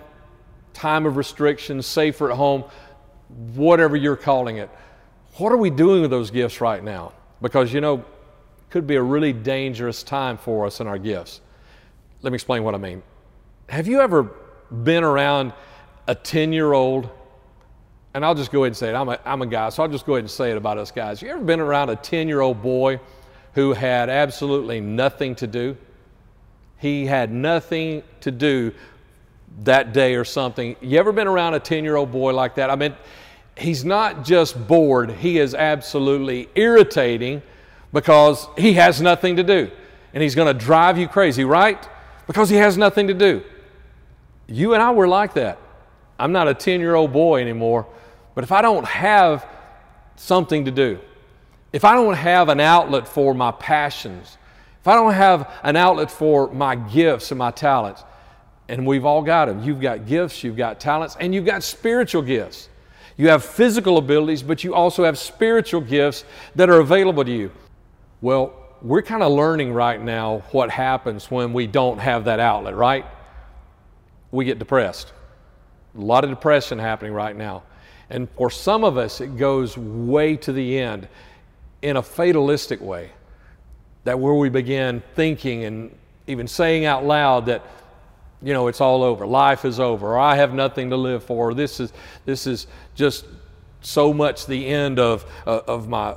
time 0.73 1.07
of 1.07 1.17
restrictions, 1.17 1.87
safer 1.87 2.31
at 2.31 2.37
home, 2.37 2.65
whatever 3.55 3.97
you're 3.97 4.17
calling 4.17 4.57
it. 4.57 4.71
What 5.37 5.53
are 5.53 5.57
we 5.57 5.71
doing 5.71 6.03
with 6.03 6.11
those 6.11 6.31
gifts 6.31 6.61
right 6.61 6.83
now? 6.83 7.13
Because, 7.41 7.73
you 7.73 7.81
know, 7.81 7.99
it 7.99 8.05
could 8.71 8.87
be 8.87 8.97
a 8.97 9.03
really 9.03 9.33
dangerous 9.33 10.03
time 10.03 10.37
for 10.37 10.67
us 10.67 10.81
in 10.81 10.87
our 10.87 10.99
gifts. 10.99 11.41
Let 12.23 12.33
me 12.33 12.35
explain 12.35 12.65
what 12.65 12.75
I 12.75 12.79
mean. 12.79 13.03
Have 13.69 13.87
you 13.87 14.01
ever 14.01 14.31
been 14.71 15.05
around 15.05 15.53
a 16.07 16.15
10 16.15 16.53
year 16.53 16.73
old? 16.73 17.09
And 18.13 18.25
I'll 18.25 18.35
just 18.35 18.51
go 18.51 18.65
ahead 18.65 18.69
and 18.69 18.77
say 18.77 18.91
it. 18.91 18.95
I'm 18.95 19.09
a, 19.09 19.19
I'm 19.25 19.43
a 19.43 19.47
guy, 19.47 19.69
so 19.69 19.83
I'll 19.85 19.89
just 19.89 20.05
go 20.05 20.15
ahead 20.15 20.25
and 20.25 20.31
say 20.31 20.51
it 20.51 20.57
about 20.57 20.79
us 20.79 20.91
guys. 20.91 21.23
You 21.23 21.29
ever 21.29 21.45
been 21.45 21.61
around 21.61 21.91
a 21.91 21.97
10 21.97 22.27
year 22.27 22.41
old 22.41 22.61
boy 22.61 23.01
who 23.55 23.73
had 23.73 24.11
absolutely 24.11 24.81
nothing 24.81 25.35
to 25.37 25.47
do? 25.47 25.77
He 26.77 27.07
had 27.07 27.31
nothing 27.31 28.03
to 28.23 28.31
do 28.31 28.73
that 29.65 29.93
day 29.93 30.15
or 30.15 30.25
something. 30.25 30.77
You 30.81 30.99
ever 30.99 31.13
been 31.13 31.27
around 31.27 31.55
a 31.55 31.61
10 31.61 31.85
year 31.85 31.97
old 31.97 32.13
boy 32.13 32.33
like 32.33 32.55
that? 32.57 32.71
I 32.71 32.77
mean, 32.77 32.95
he's 33.57 33.85
not 33.85 34.25
just 34.25 34.67
bored, 34.67 35.11
he 35.11 35.39
is 35.39 35.55
absolutely 35.55 36.49
irritating 36.55 37.43
because 37.93 38.49
he 38.57 38.75
has 38.75 39.01
nothing 39.01 39.37
to 39.37 39.43
do. 39.43 39.71
And 40.13 40.23
he's 40.23 40.35
going 40.35 40.49
to 40.49 40.65
drive 40.65 40.99
you 40.99 41.07
crazy, 41.09 41.45
right? 41.45 41.89
Because 42.27 42.49
he 42.49 42.57
has 42.57 42.77
nothing 42.77 43.09
to 43.09 43.15
do. 43.15 43.43
You 44.47 44.75
and 44.75 44.83
I 44.83 44.91
were 44.91 45.07
like 45.07 45.35
that. 45.35 45.59
I'm 46.19 46.33
not 46.33 46.49
a 46.49 46.55
10 46.55 46.81
year 46.81 46.95
old 46.95 47.13
boy 47.13 47.41
anymore, 47.41 47.87
but 48.35 48.45
if 48.45 48.53
I 48.53 48.63
don't 48.63 48.85
have 48.85 49.47
something 50.17 50.65
to 50.65 50.71
do, 50.71 50.99
if 51.73 51.85
I 51.85 51.95
don't 51.95 52.15
have 52.15 52.49
an 52.49 52.61
outlet 52.61 53.07
for 53.07 53.33
my 53.35 53.53
passions, 53.53 54.37
if 54.81 54.89
I 54.89 54.95
don't 54.95 55.13
have 55.13 55.51
an 55.63 55.77
outlet 55.77 56.11
for 56.11 56.51
my 56.53 56.75
gifts 56.75 57.31
and 57.31 57.39
my 57.39 57.51
talents, 57.51 58.03
and 58.71 58.87
we've 58.87 59.05
all 59.05 59.21
got 59.21 59.47
them. 59.47 59.65
You've 59.65 59.81
got 59.81 60.07
gifts, 60.07 60.45
you've 60.45 60.57
got 60.57 60.79
talents, 60.79 61.17
and 61.19 61.35
you've 61.35 61.45
got 61.45 61.65
spiritual 61.65 62.23
gifts. 62.23 62.69
You 63.17 63.29
have 63.29 63.45
physical 63.45 63.99
abilities, 63.99 64.45
but 64.45 64.63
you 64.63 64.75
also 64.75 65.05
have 65.05 65.19
spiritual 65.19 65.81
gifts 65.81 66.25
that 66.55 66.71
are 66.71 66.79
available 66.79 67.25
to 67.25 67.33
you. 67.33 67.51
Well, 68.21 68.55
we're 68.81 69.03
kind 69.03 69.25
of 69.25 69.33
learning 69.33 69.73
right 69.73 70.01
now 70.01 70.45
what 70.53 70.71
happens 70.71 71.31
when 71.33 71.53
we 71.53 71.67
don't 71.67 71.99
have 71.99 72.27
that 72.27 72.39
outlet, 72.39 72.77
right? 72.77 73.05
We 74.31 74.45
get 74.45 74.61
depressed. 74.61 75.13
A 75.99 76.01
lot 76.01 76.23
of 76.23 76.31
depression 76.31 76.79
happening 76.79 77.13
right 77.13 77.37
now. 77.37 77.65
And 78.09 78.29
for 78.37 78.51
some 78.51 78.85
of 78.85 78.97
us, 78.97 79.21
it 79.21 79.37
goes 79.37 79.77
way 79.77 80.37
to 80.37 80.53
the 80.53 80.79
end 80.79 81.09
in 81.83 81.97
a 81.97 82.03
fatalistic 82.03 82.81
way. 82.81 83.11
That 84.05 84.21
where 84.21 84.35
we 84.35 84.49
begin 84.49 85.03
thinking 85.17 85.65
and 85.65 85.95
even 86.29 86.47
saying 86.47 86.85
out 86.85 87.05
loud 87.05 87.47
that 87.47 87.65
you 88.43 88.53
know, 88.55 88.69
it's 88.69 88.81
all 88.81 89.03
over. 89.03 89.27
Life 89.27 89.65
is 89.65 89.79
over. 89.79 90.15
Or 90.15 90.19
I 90.19 90.37
have 90.37 90.55
nothing 90.55 90.91
to 90.91 90.97
live 90.97 91.25
for. 91.25 91.53
This 91.55 91.81
is, 91.81 91.93
this 92.25 92.47
is 92.47 92.67
just 92.95 93.27
so 93.83 94.13
much 94.13 94.47
the 94.47 94.67
end 94.67 94.99
of, 94.99 95.31
uh, 95.47 95.61
of 95.67 95.89
my, 95.89 96.17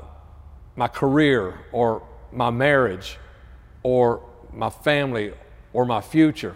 my 0.76 0.88
career 0.88 1.60
or 1.72 2.04
my 2.32 2.50
marriage 2.50 3.18
or 3.84 4.22
my 4.54 4.70
family 4.70 5.34
or 5.74 5.86
my 5.86 6.02
future. 6.02 6.56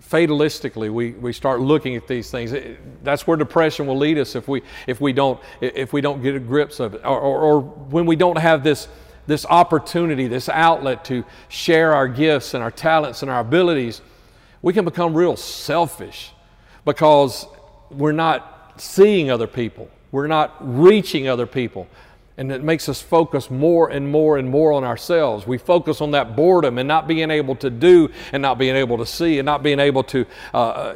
Fatalistically, 0.00 0.90
we, 0.90 1.10
we 1.12 1.32
start 1.32 1.60
looking 1.60 1.96
at 1.96 2.06
these 2.06 2.30
things. 2.30 2.54
That's 3.02 3.26
where 3.26 3.36
depression 3.36 3.86
will 3.88 3.98
lead 3.98 4.18
us 4.18 4.36
if 4.36 4.46
we, 4.46 4.62
if 4.86 5.00
we, 5.00 5.12
don't, 5.12 5.40
if 5.60 5.92
we 5.92 6.00
don't 6.00 6.22
get 6.22 6.36
a 6.36 6.40
grips 6.40 6.78
of 6.78 6.94
it. 6.94 7.00
Or, 7.04 7.18
or, 7.18 7.38
or 7.40 7.60
when 7.60 8.06
we 8.06 8.14
don't 8.14 8.38
have 8.38 8.62
this, 8.62 8.86
this 9.26 9.44
opportunity, 9.44 10.28
this 10.28 10.48
outlet 10.48 11.04
to 11.06 11.24
share 11.48 11.94
our 11.94 12.06
gifts 12.06 12.54
and 12.54 12.62
our 12.62 12.70
talents 12.70 13.22
and 13.22 13.30
our 13.30 13.40
abilities 13.40 14.02
we 14.62 14.72
can 14.72 14.84
become 14.84 15.14
real 15.14 15.36
selfish 15.36 16.32
because 16.84 17.46
we're 17.90 18.12
not 18.12 18.80
seeing 18.80 19.30
other 19.30 19.46
people, 19.46 19.90
we're 20.12 20.26
not 20.26 20.56
reaching 20.60 21.28
other 21.28 21.46
people. 21.46 21.86
And 22.36 22.52
it 22.52 22.62
makes 22.62 22.88
us 22.88 23.02
focus 23.02 23.50
more 23.50 23.90
and 23.90 24.12
more 24.12 24.38
and 24.38 24.48
more 24.48 24.72
on 24.72 24.84
ourselves. 24.84 25.44
We 25.44 25.58
focus 25.58 26.00
on 26.00 26.12
that 26.12 26.36
boredom 26.36 26.78
and 26.78 26.86
not 26.86 27.08
being 27.08 27.32
able 27.32 27.56
to 27.56 27.68
do 27.68 28.10
and 28.32 28.40
not 28.40 28.58
being 28.58 28.76
able 28.76 28.96
to 28.98 29.06
see 29.06 29.40
and 29.40 29.46
not 29.46 29.64
being 29.64 29.80
able 29.80 30.04
to, 30.04 30.24
uh, 30.54 30.94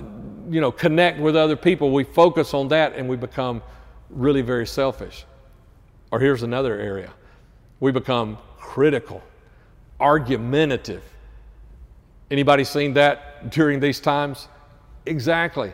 you 0.49 0.61
know, 0.61 0.71
connect 0.71 1.19
with 1.19 1.35
other 1.35 1.57
people. 1.57 1.91
We 1.91 2.05
focus 2.05 2.55
on 2.55 2.69
that 2.69 2.95
and 2.95 3.09
we 3.09 3.17
become 3.17 3.61
really 4.09 4.43
very 4.43 4.69
selfish. 4.69 5.25
Or 6.13 6.21
here's 6.21 6.45
another 6.45 6.79
area 6.79 7.11
we 7.81 7.91
become 7.91 8.39
critical, 8.61 9.21
argumentative, 9.99 11.03
Anybody 12.33 12.65
seen 12.65 12.95
that 12.95 13.32
during 13.51 13.81
these 13.81 14.01
times? 14.01 14.49
Exactly. 15.07 15.73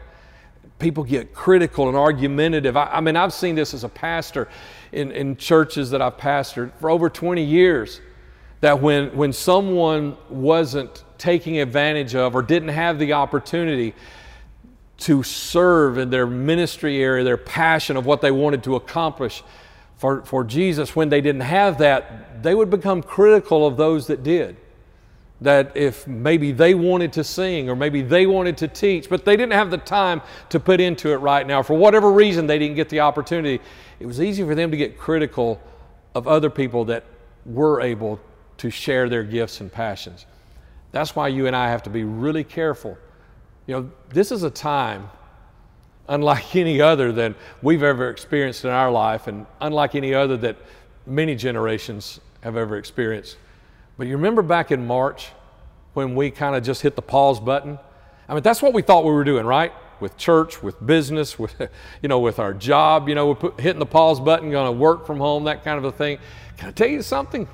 People 0.78 1.04
get 1.04 1.34
critical 1.34 1.88
and 1.88 1.96
argumentative. 1.96 2.76
I, 2.76 2.84
I 2.86 3.00
mean, 3.00 3.16
I've 3.16 3.32
seen 3.32 3.54
this 3.54 3.74
as 3.74 3.84
a 3.84 3.88
pastor 3.88 4.48
in, 4.92 5.10
in 5.12 5.36
churches 5.36 5.90
that 5.90 6.00
I've 6.00 6.16
pastored 6.16 6.72
for 6.80 6.90
over 6.90 7.10
20 7.10 7.42
years. 7.42 8.00
That 8.60 8.80
when, 8.80 9.16
when 9.16 9.32
someone 9.32 10.16
wasn't 10.28 11.04
taking 11.16 11.60
advantage 11.60 12.14
of 12.14 12.34
or 12.34 12.42
didn't 12.42 12.70
have 12.70 12.98
the 12.98 13.12
opportunity 13.12 13.94
to 14.98 15.22
serve 15.22 15.98
in 15.98 16.10
their 16.10 16.26
ministry 16.26 17.00
area, 17.00 17.22
their 17.22 17.36
passion 17.36 17.96
of 17.96 18.04
what 18.04 18.20
they 18.20 18.32
wanted 18.32 18.64
to 18.64 18.74
accomplish 18.74 19.44
for, 19.96 20.24
for 20.24 20.42
Jesus, 20.42 20.96
when 20.96 21.08
they 21.08 21.20
didn't 21.20 21.42
have 21.42 21.78
that, 21.78 22.42
they 22.42 22.54
would 22.54 22.70
become 22.70 23.02
critical 23.02 23.66
of 23.66 23.76
those 23.76 24.08
that 24.08 24.22
did 24.22 24.56
that 25.40 25.76
if 25.76 26.06
maybe 26.06 26.50
they 26.50 26.74
wanted 26.74 27.12
to 27.12 27.22
sing 27.22 27.70
or 27.70 27.76
maybe 27.76 28.02
they 28.02 28.26
wanted 28.26 28.56
to 28.58 28.68
teach, 28.68 29.08
but 29.08 29.24
they 29.24 29.36
didn't 29.36 29.52
have 29.52 29.70
the 29.70 29.78
time 29.78 30.20
to 30.48 30.58
put 30.58 30.80
into 30.80 31.12
it 31.12 31.16
right 31.16 31.46
now, 31.46 31.62
for 31.62 31.74
whatever 31.74 32.10
reason 32.10 32.46
they 32.46 32.58
didn't 32.58 32.74
get 32.74 32.88
the 32.88 33.00
opportunity, 33.00 33.62
it 34.00 34.06
was 34.06 34.20
easy 34.20 34.42
for 34.42 34.54
them 34.54 34.70
to 34.70 34.76
get 34.76 34.98
critical 34.98 35.60
of 36.14 36.26
other 36.26 36.50
people 36.50 36.84
that 36.86 37.04
were 37.46 37.80
able 37.80 38.18
to 38.56 38.70
share 38.70 39.08
their 39.08 39.22
gifts 39.22 39.60
and 39.60 39.72
passions. 39.72 40.26
That's 40.90 41.14
why 41.14 41.28
you 41.28 41.46
and 41.46 41.54
I 41.54 41.68
have 41.68 41.84
to 41.84 41.90
be 41.90 42.02
really 42.02 42.42
careful. 42.42 42.98
You 43.66 43.74
know, 43.74 43.90
this 44.08 44.32
is 44.32 44.42
a 44.42 44.50
time 44.50 45.08
unlike 46.08 46.56
any 46.56 46.80
other 46.80 47.12
that 47.12 47.34
we've 47.62 47.84
ever 47.84 48.10
experienced 48.10 48.64
in 48.64 48.70
our 48.70 48.90
life 48.90 49.28
and 49.28 49.46
unlike 49.60 49.94
any 49.94 50.14
other 50.14 50.36
that 50.38 50.56
many 51.06 51.36
generations 51.36 52.18
have 52.40 52.56
ever 52.56 52.76
experienced 52.76 53.36
but 53.98 54.06
you 54.06 54.16
remember 54.16 54.42
back 54.42 54.70
in 54.70 54.86
March 54.86 55.28
when 55.92 56.14
we 56.14 56.30
kind 56.30 56.56
of 56.56 56.62
just 56.62 56.80
hit 56.80 56.96
the 56.96 57.02
pause 57.02 57.40
button? 57.40 57.78
I 58.28 58.34
mean, 58.34 58.42
that's 58.42 58.62
what 58.62 58.72
we 58.72 58.80
thought 58.80 59.04
we 59.04 59.10
were 59.10 59.24
doing, 59.24 59.44
right? 59.44 59.72
With 60.00 60.16
church, 60.16 60.62
with 60.62 60.84
business, 60.86 61.38
with, 61.38 61.60
you 62.00 62.08
know, 62.08 62.20
with 62.20 62.38
our 62.38 62.54
job, 62.54 63.08
you 63.08 63.14
know, 63.16 63.26
we're 63.26 63.34
put, 63.34 63.60
hitting 63.60 63.80
the 63.80 63.86
pause 63.86 64.20
button, 64.20 64.50
going 64.50 64.72
to 64.72 64.78
work 64.78 65.06
from 65.06 65.18
home, 65.18 65.44
that 65.44 65.64
kind 65.64 65.78
of 65.78 65.84
a 65.84 65.92
thing. 65.92 66.18
Can 66.56 66.68
I 66.68 66.72
tell 66.72 66.88
you 66.88 67.02
something? 67.02 67.48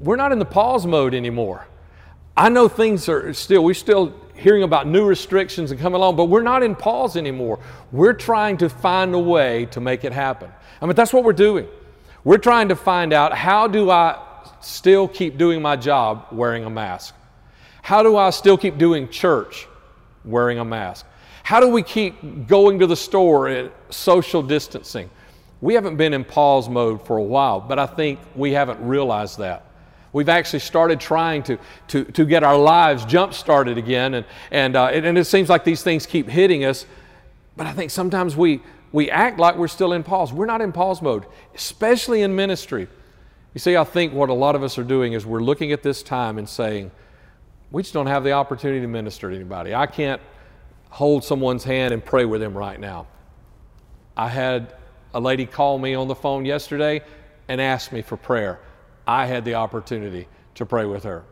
We're 0.00 0.16
not 0.16 0.32
in 0.32 0.38
the 0.38 0.44
pause 0.46 0.86
mode 0.86 1.14
anymore. 1.14 1.68
I 2.36 2.48
know 2.48 2.68
things 2.68 3.08
are 3.08 3.32
still, 3.34 3.64
we're 3.64 3.74
still 3.74 4.14
hearing 4.34 4.62
about 4.62 4.86
new 4.86 5.04
restrictions 5.04 5.70
and 5.70 5.80
coming 5.80 5.96
along, 5.96 6.16
but 6.16 6.26
we're 6.26 6.42
not 6.42 6.62
in 6.62 6.74
pause 6.74 7.16
anymore. 7.16 7.58
We're 7.92 8.12
trying 8.12 8.58
to 8.58 8.68
find 8.68 9.14
a 9.14 9.18
way 9.18 9.66
to 9.66 9.80
make 9.80 10.04
it 10.04 10.12
happen. 10.12 10.50
I 10.80 10.86
mean, 10.86 10.94
that's 10.94 11.12
what 11.12 11.24
we're 11.24 11.32
doing. 11.32 11.66
We're 12.24 12.38
trying 12.38 12.68
to 12.68 12.76
find 12.76 13.12
out 13.12 13.34
how 13.34 13.66
do 13.68 13.90
I 13.90 14.22
still 14.60 15.08
keep 15.08 15.38
doing 15.38 15.62
my 15.62 15.76
job 15.76 16.26
wearing 16.32 16.64
a 16.64 16.70
mask? 16.70 17.14
How 17.82 18.02
do 18.02 18.16
I 18.16 18.30
still 18.30 18.58
keep 18.58 18.78
doing 18.78 19.08
church 19.08 19.68
wearing 20.24 20.58
a 20.58 20.64
mask? 20.64 21.06
How 21.42 21.60
do 21.60 21.68
we 21.68 21.82
keep 21.82 22.48
going 22.48 22.80
to 22.80 22.86
the 22.86 22.96
store 22.96 23.48
at 23.48 23.72
social 23.90 24.42
distancing? 24.42 25.08
We 25.60 25.74
haven't 25.74 25.96
been 25.96 26.12
in 26.12 26.24
pause 26.24 26.68
mode 26.68 27.06
for 27.06 27.16
a 27.16 27.22
while, 27.22 27.60
but 27.60 27.78
I 27.78 27.86
think 27.86 28.18
we 28.34 28.52
haven't 28.52 28.80
realized 28.80 29.38
that. 29.38 29.64
We've 30.12 30.28
actually 30.28 30.60
started 30.60 30.98
trying 30.98 31.42
to, 31.44 31.58
to, 31.88 32.04
to 32.04 32.24
get 32.24 32.42
our 32.42 32.56
lives 32.56 33.04
jump 33.04 33.34
started 33.34 33.78
again, 33.78 34.14
and, 34.14 34.26
and, 34.50 34.74
uh, 34.74 34.86
and 34.86 35.16
it 35.16 35.26
seems 35.26 35.48
like 35.48 35.62
these 35.62 35.82
things 35.82 36.06
keep 36.06 36.28
hitting 36.28 36.64
us. 36.64 36.86
But 37.56 37.66
I 37.66 37.72
think 37.72 37.90
sometimes 37.90 38.36
we, 38.36 38.62
we 38.92 39.10
act 39.10 39.38
like 39.38 39.56
we're 39.56 39.68
still 39.68 39.92
in 39.92 40.02
pause. 40.02 40.32
We're 40.32 40.46
not 40.46 40.60
in 40.60 40.72
pause 40.72 41.00
mode, 41.00 41.26
especially 41.54 42.22
in 42.22 42.34
ministry. 42.34 42.88
You 43.56 43.60
see, 43.60 43.74
I 43.74 43.84
think 43.84 44.12
what 44.12 44.28
a 44.28 44.34
lot 44.34 44.54
of 44.54 44.62
us 44.62 44.76
are 44.76 44.84
doing 44.84 45.14
is 45.14 45.24
we're 45.24 45.40
looking 45.40 45.72
at 45.72 45.82
this 45.82 46.02
time 46.02 46.36
and 46.36 46.46
saying, 46.46 46.90
we 47.70 47.82
just 47.82 47.94
don't 47.94 48.06
have 48.06 48.22
the 48.22 48.32
opportunity 48.32 48.82
to 48.82 48.86
minister 48.86 49.30
to 49.30 49.34
anybody. 49.34 49.74
I 49.74 49.86
can't 49.86 50.20
hold 50.90 51.24
someone's 51.24 51.64
hand 51.64 51.94
and 51.94 52.04
pray 52.04 52.26
with 52.26 52.42
them 52.42 52.54
right 52.54 52.78
now. 52.78 53.06
I 54.14 54.28
had 54.28 54.74
a 55.14 55.20
lady 55.20 55.46
call 55.46 55.78
me 55.78 55.94
on 55.94 56.06
the 56.06 56.14
phone 56.14 56.44
yesterday 56.44 57.00
and 57.48 57.58
ask 57.58 57.92
me 57.92 58.02
for 58.02 58.18
prayer. 58.18 58.60
I 59.06 59.24
had 59.24 59.46
the 59.46 59.54
opportunity 59.54 60.28
to 60.56 60.66
pray 60.66 60.84
with 60.84 61.04
her. 61.04 61.24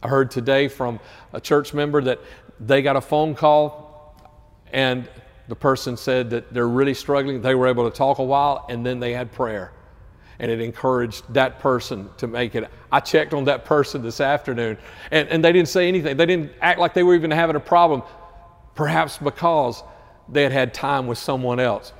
I 0.00 0.06
heard 0.06 0.30
today 0.30 0.68
from 0.68 1.00
a 1.32 1.40
church 1.40 1.74
member 1.74 2.02
that 2.02 2.20
they 2.60 2.82
got 2.82 2.94
a 2.94 3.00
phone 3.00 3.34
call 3.34 4.14
and 4.72 5.08
the 5.48 5.56
person 5.56 5.96
said 5.96 6.30
that 6.30 6.54
they're 6.54 6.68
really 6.68 6.94
struggling. 6.94 7.42
They 7.42 7.56
were 7.56 7.66
able 7.66 7.90
to 7.90 7.96
talk 7.96 8.20
a 8.20 8.24
while 8.24 8.64
and 8.68 8.86
then 8.86 9.00
they 9.00 9.12
had 9.12 9.32
prayer. 9.32 9.72
And 10.38 10.50
it 10.50 10.60
encouraged 10.60 11.32
that 11.32 11.58
person 11.60 12.08
to 12.18 12.26
make 12.26 12.54
it. 12.54 12.68
I 12.90 13.00
checked 13.00 13.34
on 13.34 13.44
that 13.44 13.64
person 13.64 14.02
this 14.02 14.20
afternoon 14.20 14.78
and, 15.10 15.28
and 15.28 15.44
they 15.44 15.52
didn't 15.52 15.68
say 15.68 15.88
anything. 15.88 16.16
They 16.16 16.26
didn't 16.26 16.52
act 16.60 16.78
like 16.78 16.94
they 16.94 17.02
were 17.02 17.14
even 17.14 17.30
having 17.30 17.56
a 17.56 17.60
problem, 17.60 18.02
perhaps 18.74 19.18
because 19.18 19.82
they 20.28 20.42
had 20.42 20.52
had 20.52 20.74
time 20.74 21.06
with 21.06 21.18
someone 21.18 21.60
else. 21.60 21.92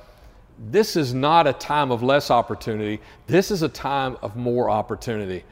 This 0.69 0.95
is 0.95 1.13
not 1.13 1.47
a 1.47 1.53
time 1.53 1.91
of 1.91 2.01
less 2.01 2.31
opportunity. 2.31 3.01
This 3.27 3.51
is 3.51 3.61
a 3.61 3.69
time 3.69 4.17
of 4.21 4.35
more 4.35 4.69
opportunity. 4.69 5.43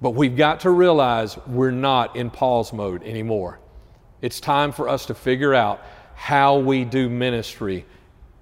But 0.00 0.10
we've 0.10 0.36
got 0.36 0.60
to 0.60 0.70
realize 0.70 1.36
we're 1.46 1.70
not 1.70 2.16
in 2.16 2.30
pause 2.30 2.72
mode 2.72 3.02
anymore. 3.02 3.58
It's 4.20 4.40
time 4.40 4.72
for 4.72 4.88
us 4.88 5.06
to 5.06 5.14
figure 5.14 5.54
out 5.54 5.80
how 6.14 6.58
we 6.58 6.84
do 6.84 7.08
ministry 7.08 7.84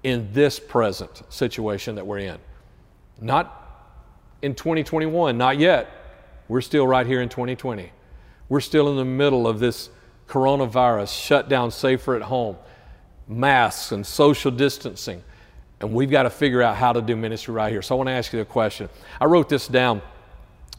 in 0.03 0.31
this 0.33 0.59
present 0.59 1.21
situation 1.29 1.95
that 1.95 2.05
we're 2.05 2.19
in. 2.19 2.37
Not 3.19 3.66
in 4.41 4.55
2021, 4.55 5.37
not 5.37 5.57
yet. 5.57 5.89
We're 6.47 6.61
still 6.61 6.87
right 6.87 7.05
here 7.05 7.21
in 7.21 7.29
2020. 7.29 7.91
We're 8.49 8.59
still 8.61 8.89
in 8.89 8.95
the 8.95 9.05
middle 9.05 9.47
of 9.47 9.59
this 9.59 9.89
coronavirus, 10.27 11.13
shut 11.13 11.49
down 11.49 11.71
safer 11.71 12.15
at 12.15 12.21
home, 12.21 12.57
masks 13.27 13.91
and 13.91 14.05
social 14.05 14.51
distancing. 14.51 15.23
And 15.79 15.93
we've 15.93 16.09
got 16.09 16.23
to 16.23 16.29
figure 16.29 16.61
out 16.61 16.75
how 16.75 16.93
to 16.93 17.01
do 17.01 17.15
ministry 17.15 17.53
right 17.53 17.71
here. 17.71 17.81
So 17.81 17.95
I 17.95 17.97
want 17.97 18.07
to 18.07 18.13
ask 18.13 18.33
you 18.33 18.39
a 18.39 18.45
question. 18.45 18.89
I 19.19 19.25
wrote 19.25 19.49
this 19.49 19.67
down, 19.67 20.01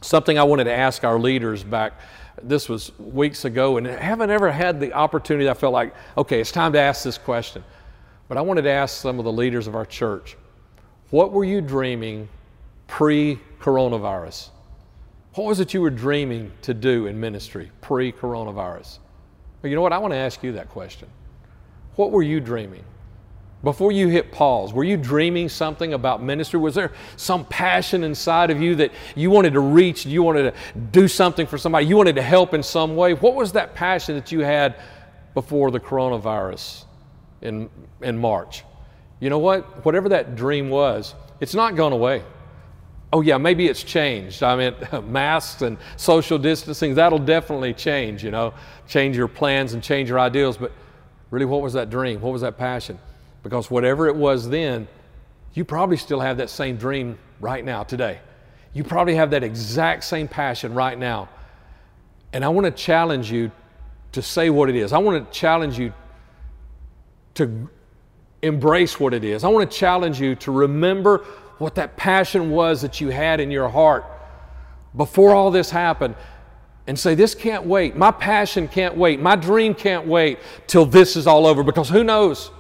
something 0.01 0.39
I 0.39 0.43
wanted 0.43 0.65
to 0.65 0.73
ask 0.73 1.05
our 1.05 1.19
leaders 1.19 1.63
back. 1.63 1.95
This 2.43 2.69
was 2.69 2.97
weeks 2.99 3.45
ago, 3.45 3.77
and 3.77 3.87
I 3.87 3.97
haven't 3.97 4.31
ever 4.31 4.51
had 4.51 4.81
the 4.81 4.93
opportunity. 4.93 5.49
I 5.49 5.55
felt 5.55 5.73
like, 5.73 5.95
okay, 6.17 6.41
it's 6.41 6.53
time 6.53 6.73
to 6.73 6.81
ask 6.81 7.05
this 7.05 7.19
question. 7.19 7.63
But 8.29 8.39
I 8.39 8.41
wanted 8.43 8.63
to 8.63 8.71
ask 8.71 8.97
some 8.97 9.19
of 9.19 9.25
the 9.25 9.33
leaders 9.33 9.67
of 9.67 9.75
our 9.75 9.87
church 9.87 10.37
what 11.11 11.33
were 11.33 11.45
you 11.45 11.63
dreaming 11.63 12.29
pre 12.87 13.41
coronavirus? 13.61 14.51
What 15.35 15.47
was 15.47 15.61
it 15.61 15.75
you 15.75 15.81
were 15.81 15.91
dreaming 15.91 16.51
to 16.63 16.75
do 16.75 17.07
in 17.07 17.21
ministry 17.21 17.71
pre 17.81 18.13
coronavirus? 18.13 18.99
Well, 19.63 19.71
you 19.71 19.77
know 19.77 19.83
what? 19.83 19.93
I 19.93 19.99
want 19.99 20.13
to 20.13 20.19
ask 20.19 20.43
you 20.43 20.53
that 20.53 20.69
question. 20.69 21.09
What 21.97 22.11
were 22.13 22.23
you 22.23 22.41
dreaming? 22.41 22.85
Before 23.65 23.91
you 23.91 24.07
hit 24.07 24.31
pause, 24.31 24.73
were 24.73 24.85
you 24.85 24.97
dreaming 24.97 25.49
something 25.49 25.93
about 25.93 26.23
ministry? 26.23 26.61
Was 26.61 26.77
there 26.77 26.93
some 27.17 27.45
passion 27.45 28.05
inside 28.05 28.51
of 28.51 28.63
you 28.63 28.77
that 28.77 28.93
you 29.17 29.31
wanted 29.31 29.53
to 29.55 29.61
reach, 29.61 30.07
you 30.07 30.23
wanted 30.23 30.55
to 30.55 30.79
do 30.93 31.09
something 31.09 31.45
for 31.45 31.59
somebody, 31.59 31.87
you 31.87 31.97
wanted 31.97 32.15
to 32.17 32.23
help 32.23 32.55
in 32.55 32.63
some 32.63 32.95
way? 32.95 33.15
What 33.15 33.35
was 33.35 33.51
that 33.53 33.75
passion 33.75 34.15
that 34.15 34.31
you 34.31 34.41
had 34.41 34.77
before 35.35 35.73
the 35.73 35.81
coronavirus 35.81 36.85
in, 37.43 37.69
in 38.01 38.17
March? 38.17 38.63
You 39.19 39.29
know 39.29 39.41
what? 39.41 39.85
Whatever 39.85 40.09
that 40.11 40.37
dream 40.37 40.71
was, 40.71 41.17
it's 41.41 41.55
not 41.55 41.75
gone 41.75 41.93
away. 41.93 42.23
Oh, 43.13 43.23
yeah, 43.23 43.39
maybe 43.39 43.67
it's 43.67 43.83
changed. 43.83 44.43
I 44.43 44.57
mean, 44.57 44.75
masks 45.11 45.63
and 45.63 45.79
social 45.97 46.39
distancing, 46.39 46.95
that'll 46.95 47.19
definitely 47.19 47.73
change, 47.73 48.23
you 48.23 48.31
know, 48.31 48.53
change 48.87 49.17
your 49.17 49.29
plans 49.29 49.73
and 49.73 49.83
change 49.83 50.09
your 50.11 50.21
ideals. 50.21 50.59
But 50.59 50.73
really, 51.31 51.47
what 51.47 51.63
was 51.63 51.73
that 51.73 51.89
dream? 51.89 52.21
What 52.21 52.33
was 52.33 52.43
that 52.43 52.59
passion? 52.59 52.99
Because 53.43 53.71
whatever 53.71 54.09
it 54.09 54.17
was 54.17 54.49
then, 54.49 54.87
you 55.55 55.65
probably 55.65 55.97
still 55.97 56.21
have 56.21 56.37
that 56.37 56.51
same 56.51 56.77
dream 56.77 57.19
right 57.41 57.65
now, 57.65 57.83
today. 57.83 58.19
You 58.75 58.85
probably 58.85 59.15
have 59.15 59.31
that 59.31 59.43
exact 59.43 60.05
same 60.05 60.29
passion 60.29 60.75
right 60.75 60.99
now. 60.99 61.29
And 62.35 62.45
I 62.45 62.49
want 62.49 62.67
to 62.67 62.71
challenge 62.71 63.31
you 63.31 63.51
to 64.13 64.21
say 64.21 64.51
what 64.51 64.69
it 64.69 64.77
is. 64.77 64.93
I 64.93 64.99
want 64.99 65.25
to 65.25 65.39
challenge 65.39 65.79
you 65.79 65.93
to 67.35 67.69
embrace 68.43 69.01
what 69.01 69.15
it 69.15 69.25
is. 69.25 69.45
I 69.45 69.49
want 69.49 69.71
to 69.71 69.77
challenge 69.77 70.21
you 70.21 70.35
to 70.37 70.53
remember 70.53 71.25
what 71.59 71.75
that 71.75 71.97
passion 71.97 72.51
was 72.51 72.83
that 72.83 73.01
you 73.01 73.09
had 73.09 73.41
in 73.41 73.51
your 73.51 73.69
heart 73.69 74.05
before 74.97 75.35
all 75.35 75.51
this 75.51 75.71
happened 75.71 76.15
and 76.87 76.99
say, 76.99 77.15
This 77.15 77.35
can't 77.35 77.65
wait. 77.65 77.97
My 77.97 78.11
passion 78.11 78.69
can't 78.69 78.97
wait. 78.97 79.21
My 79.21 79.37
dream 79.37 79.75
can't 79.75 80.07
wait 80.07 80.39
till 80.67 80.87
this 80.87 81.17
is 81.17 81.27
all 81.27 81.47
over 81.47 81.63
because 81.63 81.89
who 81.89 82.03
knows 82.03 82.51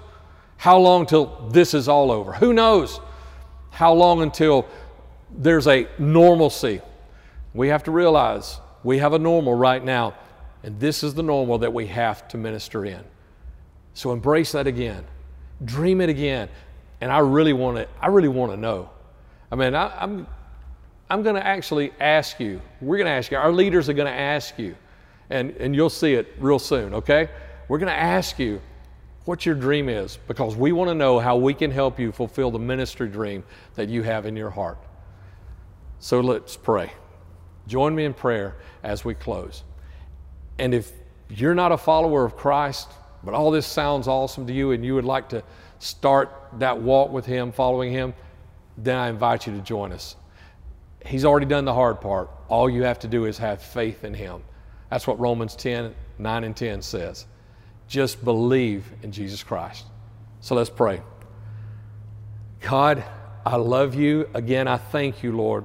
how 0.58 0.76
long 0.76 1.06
till 1.06 1.48
this 1.50 1.72
is 1.72 1.88
all 1.88 2.10
over? 2.10 2.32
Who 2.32 2.52
knows 2.52 3.00
how 3.70 3.92
long 3.92 4.22
until 4.22 4.66
there's 5.30 5.66
a 5.68 5.88
normalcy? 5.98 6.80
We 7.54 7.68
have 7.68 7.84
to 7.84 7.90
realize 7.90 8.60
we 8.82 8.98
have 8.98 9.12
a 9.12 9.18
normal 9.18 9.54
right 9.54 9.82
now, 9.82 10.14
and 10.62 10.78
this 10.78 11.02
is 11.02 11.14
the 11.14 11.22
normal 11.22 11.58
that 11.58 11.72
we 11.72 11.86
have 11.86 12.28
to 12.28 12.38
minister 12.38 12.84
in. 12.84 13.02
So 13.94 14.12
embrace 14.12 14.52
that 14.52 14.66
again. 14.66 15.04
Dream 15.64 16.00
it 16.00 16.08
again. 16.08 16.48
And 17.00 17.12
I 17.12 17.18
really 17.18 17.52
want 17.52 17.76
to, 17.76 17.88
I 18.00 18.08
really 18.08 18.28
want 18.28 18.52
to 18.52 18.56
know. 18.56 18.90
I 19.50 19.56
mean, 19.56 19.74
I, 19.74 19.96
I'm, 20.02 20.26
I'm 21.10 21.22
going 21.22 21.36
to 21.36 21.46
actually 21.46 21.92
ask 22.00 22.38
you, 22.38 22.60
we're 22.80 22.98
going 22.98 23.06
to 23.06 23.12
ask 23.12 23.30
you, 23.30 23.38
our 23.38 23.52
leaders 23.52 23.88
are 23.88 23.94
going 23.94 24.12
to 24.12 24.18
ask 24.18 24.58
you, 24.58 24.76
and, 25.30 25.50
and 25.52 25.74
you'll 25.74 25.90
see 25.90 26.14
it 26.14 26.34
real 26.38 26.58
soon, 26.58 26.94
okay? 26.94 27.30
We're 27.68 27.78
going 27.78 27.92
to 27.92 27.98
ask 27.98 28.38
you 28.38 28.60
what 29.24 29.44
your 29.44 29.54
dream 29.54 29.88
is 29.88 30.18
because 30.26 30.56
we 30.56 30.72
want 30.72 30.88
to 30.88 30.94
know 30.94 31.18
how 31.18 31.36
we 31.36 31.52
can 31.52 31.70
help 31.70 31.98
you 31.98 32.12
fulfill 32.12 32.50
the 32.50 32.58
ministry 32.58 33.08
dream 33.08 33.44
that 33.74 33.88
you 33.88 34.02
have 34.02 34.24
in 34.24 34.36
your 34.36 34.50
heart. 34.50 34.78
So 35.98 36.20
let's 36.20 36.56
pray. 36.56 36.92
Join 37.66 37.94
me 37.94 38.04
in 38.04 38.14
prayer 38.14 38.56
as 38.82 39.04
we 39.04 39.14
close. 39.14 39.64
And 40.58 40.72
if 40.72 40.92
you're 41.28 41.54
not 41.54 41.72
a 41.72 41.76
follower 41.76 42.24
of 42.24 42.36
Christ, 42.36 42.88
but 43.22 43.34
all 43.34 43.50
this 43.50 43.66
sounds 43.66 44.08
awesome 44.08 44.46
to 44.46 44.52
you 44.52 44.70
and 44.70 44.84
you 44.84 44.94
would 44.94 45.04
like 45.04 45.28
to 45.30 45.42
start 45.78 46.32
that 46.54 46.80
walk 46.80 47.10
with 47.10 47.26
Him, 47.26 47.52
following 47.52 47.92
Him, 47.92 48.14
then 48.84 48.96
I 48.96 49.08
invite 49.08 49.46
you 49.46 49.54
to 49.54 49.60
join 49.60 49.92
us. 49.92 50.16
He's 51.04 51.24
already 51.24 51.46
done 51.46 51.64
the 51.64 51.74
hard 51.74 52.00
part. 52.00 52.30
All 52.48 52.68
you 52.68 52.82
have 52.82 52.98
to 53.00 53.08
do 53.08 53.24
is 53.24 53.38
have 53.38 53.60
faith 53.60 54.04
in 54.04 54.14
Him. 54.14 54.42
That's 54.90 55.06
what 55.06 55.18
Romans 55.18 55.54
10 55.56 55.94
9 56.20 56.44
and 56.44 56.56
10 56.56 56.82
says. 56.82 57.26
Just 57.86 58.24
believe 58.24 58.84
in 59.02 59.12
Jesus 59.12 59.42
Christ. 59.42 59.86
So 60.40 60.54
let's 60.54 60.70
pray. 60.70 61.00
God, 62.60 63.04
I 63.46 63.56
love 63.56 63.94
you. 63.94 64.28
Again, 64.34 64.66
I 64.66 64.76
thank 64.76 65.22
you, 65.22 65.36
Lord. 65.36 65.64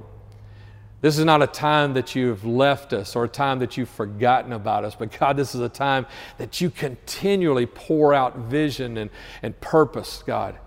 This 1.00 1.18
is 1.18 1.24
not 1.24 1.42
a 1.42 1.46
time 1.46 1.94
that 1.94 2.14
you've 2.14 2.46
left 2.46 2.94
us 2.94 3.14
or 3.14 3.24
a 3.24 3.28
time 3.28 3.58
that 3.58 3.76
you've 3.76 3.90
forgotten 3.90 4.54
about 4.54 4.84
us, 4.84 4.94
but 4.94 5.16
God, 5.18 5.36
this 5.36 5.54
is 5.54 5.60
a 5.60 5.68
time 5.68 6.06
that 6.38 6.62
you 6.62 6.70
continually 6.70 7.66
pour 7.66 8.14
out 8.14 8.38
vision 8.38 8.96
and, 8.96 9.10
and 9.42 9.60
purpose, 9.60 10.22
God. 10.26 10.58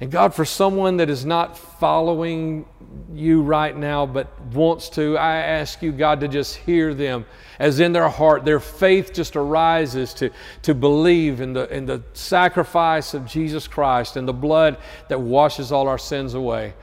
And 0.00 0.10
God, 0.10 0.34
for 0.34 0.44
someone 0.44 0.98
that 0.98 1.08
is 1.08 1.24
not 1.24 1.56
following 1.56 2.66
you 3.14 3.42
right 3.42 3.74
now 3.74 4.04
but 4.04 4.40
wants 4.52 4.90
to, 4.90 5.16
I 5.16 5.36
ask 5.36 5.80
you, 5.80 5.90
God, 5.90 6.20
to 6.20 6.28
just 6.28 6.56
hear 6.56 6.92
them 6.92 7.24
as 7.58 7.80
in 7.80 7.92
their 7.92 8.08
heart, 8.08 8.44
their 8.44 8.60
faith 8.60 9.14
just 9.14 9.36
arises 9.36 10.12
to, 10.14 10.30
to 10.62 10.74
believe 10.74 11.40
in 11.40 11.54
the, 11.54 11.72
in 11.74 11.86
the 11.86 12.02
sacrifice 12.12 13.14
of 13.14 13.26
Jesus 13.26 13.66
Christ 13.66 14.16
and 14.16 14.28
the 14.28 14.34
blood 14.34 14.76
that 15.08 15.20
washes 15.20 15.72
all 15.72 15.88
our 15.88 15.98
sins 15.98 16.34
away. 16.34 16.74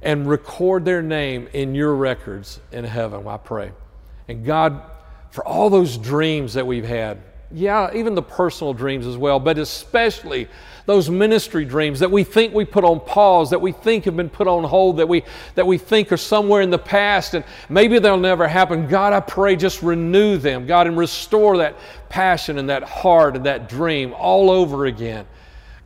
And 0.00 0.28
record 0.28 0.84
their 0.84 1.02
name 1.02 1.48
in 1.52 1.76
your 1.76 1.94
records 1.94 2.60
in 2.72 2.84
heaven, 2.84 3.26
I 3.26 3.36
pray. 3.36 3.70
And 4.26 4.44
God, 4.44 4.82
for 5.30 5.46
all 5.46 5.70
those 5.70 5.96
dreams 5.96 6.54
that 6.54 6.66
we've 6.66 6.84
had, 6.84 7.22
yeah, 7.52 7.90
even 7.94 8.14
the 8.14 8.22
personal 8.22 8.72
dreams 8.72 9.06
as 9.06 9.16
well, 9.16 9.38
but 9.38 9.58
especially 9.58 10.48
those 10.86 11.08
ministry 11.08 11.64
dreams 11.64 12.00
that 12.00 12.10
we 12.10 12.24
think 12.24 12.52
we 12.54 12.64
put 12.64 12.84
on 12.84 12.98
pause, 13.00 13.50
that 13.50 13.60
we 13.60 13.72
think 13.72 14.04
have 14.04 14.16
been 14.16 14.30
put 14.30 14.48
on 14.48 14.64
hold, 14.64 14.96
that 14.96 15.08
we, 15.08 15.22
that 15.54 15.66
we 15.66 15.78
think 15.78 16.10
are 16.10 16.16
somewhere 16.16 16.62
in 16.62 16.70
the 16.70 16.78
past 16.78 17.34
and 17.34 17.44
maybe 17.68 17.98
they'll 17.98 18.16
never 18.16 18.48
happen. 18.48 18.88
God, 18.88 19.12
I 19.12 19.20
pray 19.20 19.54
just 19.54 19.82
renew 19.82 20.38
them, 20.38 20.66
God, 20.66 20.86
and 20.86 20.96
restore 20.96 21.58
that 21.58 21.76
passion 22.08 22.58
and 22.58 22.68
that 22.68 22.82
heart 22.82 23.36
and 23.36 23.46
that 23.46 23.68
dream 23.68 24.12
all 24.14 24.50
over 24.50 24.86
again. 24.86 25.26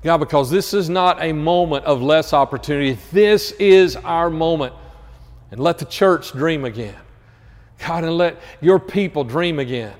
God, 0.02 0.18
because 0.18 0.50
this 0.50 0.72
is 0.72 0.88
not 0.88 1.22
a 1.22 1.32
moment 1.32 1.84
of 1.84 2.00
less 2.00 2.32
opportunity, 2.32 2.98
this 3.12 3.52
is 3.52 3.96
our 3.96 4.30
moment. 4.30 4.72
And 5.50 5.60
let 5.60 5.78
the 5.78 5.84
church 5.84 6.32
dream 6.32 6.64
again. 6.64 6.96
God, 7.78 8.04
and 8.04 8.16
let 8.16 8.40
your 8.60 8.78
people 8.78 9.22
dream 9.24 9.58
again 9.58 9.94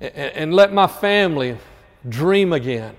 and 0.00 0.54
let 0.54 0.72
my 0.72 0.86
family 0.86 1.58
dream 2.08 2.52
again. 2.52 2.94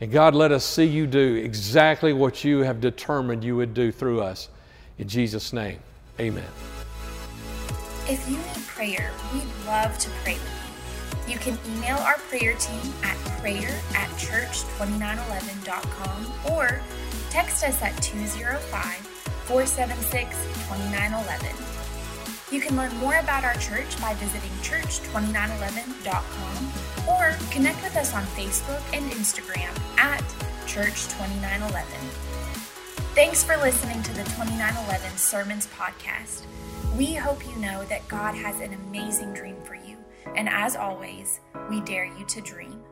And 0.00 0.12
God, 0.12 0.34
let 0.34 0.52
us 0.52 0.64
see 0.64 0.84
you 0.84 1.06
do 1.06 1.36
exactly 1.36 2.12
what 2.12 2.44
you 2.44 2.58
have 2.60 2.78
determined 2.80 3.42
you 3.42 3.56
would 3.56 3.72
do 3.72 3.90
through 3.90 4.20
us. 4.20 4.50
In 4.98 5.08
Jesus' 5.08 5.52
name, 5.52 5.80
amen. 6.20 6.44
If 8.08 8.28
you 8.28 8.36
need 8.36 8.66
prayer, 8.66 9.10
we'd 9.32 9.42
love 9.66 9.98
to 9.98 10.10
pray 10.22 10.34
with 10.34 10.52
you. 11.26 11.32
You 11.32 11.38
can 11.38 11.58
email 11.66 11.96
our 11.98 12.18
prayer 12.28 12.54
team 12.54 12.92
at 13.02 13.16
prayer 13.40 13.80
at 13.94 14.08
church2911.com 14.10 16.52
or 16.52 16.80
text 17.30 17.64
us 17.64 17.82
at 17.82 18.00
205 18.02 18.94
476 19.46 20.36
2911. 20.68 21.75
You 22.50 22.60
can 22.60 22.76
learn 22.76 22.94
more 22.98 23.16
about 23.16 23.44
our 23.44 23.54
church 23.54 24.00
by 24.00 24.14
visiting 24.14 24.50
church2911.com 24.62 27.08
or 27.08 27.36
connect 27.50 27.82
with 27.82 27.96
us 27.96 28.14
on 28.14 28.22
Facebook 28.22 28.80
and 28.92 29.10
Instagram 29.10 29.76
at 29.98 30.22
Church2911. 30.66 31.82
Thanks 33.16 33.42
for 33.42 33.56
listening 33.56 34.00
to 34.04 34.12
the 34.12 34.22
2911 34.22 35.16
Sermons 35.16 35.66
podcast. 35.68 36.42
We 36.96 37.14
hope 37.14 37.44
you 37.48 37.56
know 37.56 37.84
that 37.86 38.06
God 38.06 38.36
has 38.36 38.60
an 38.60 38.74
amazing 38.74 39.32
dream 39.32 39.56
for 39.64 39.74
you. 39.74 39.96
And 40.36 40.48
as 40.48 40.76
always, 40.76 41.40
we 41.68 41.80
dare 41.80 42.04
you 42.04 42.24
to 42.26 42.40
dream. 42.40 42.85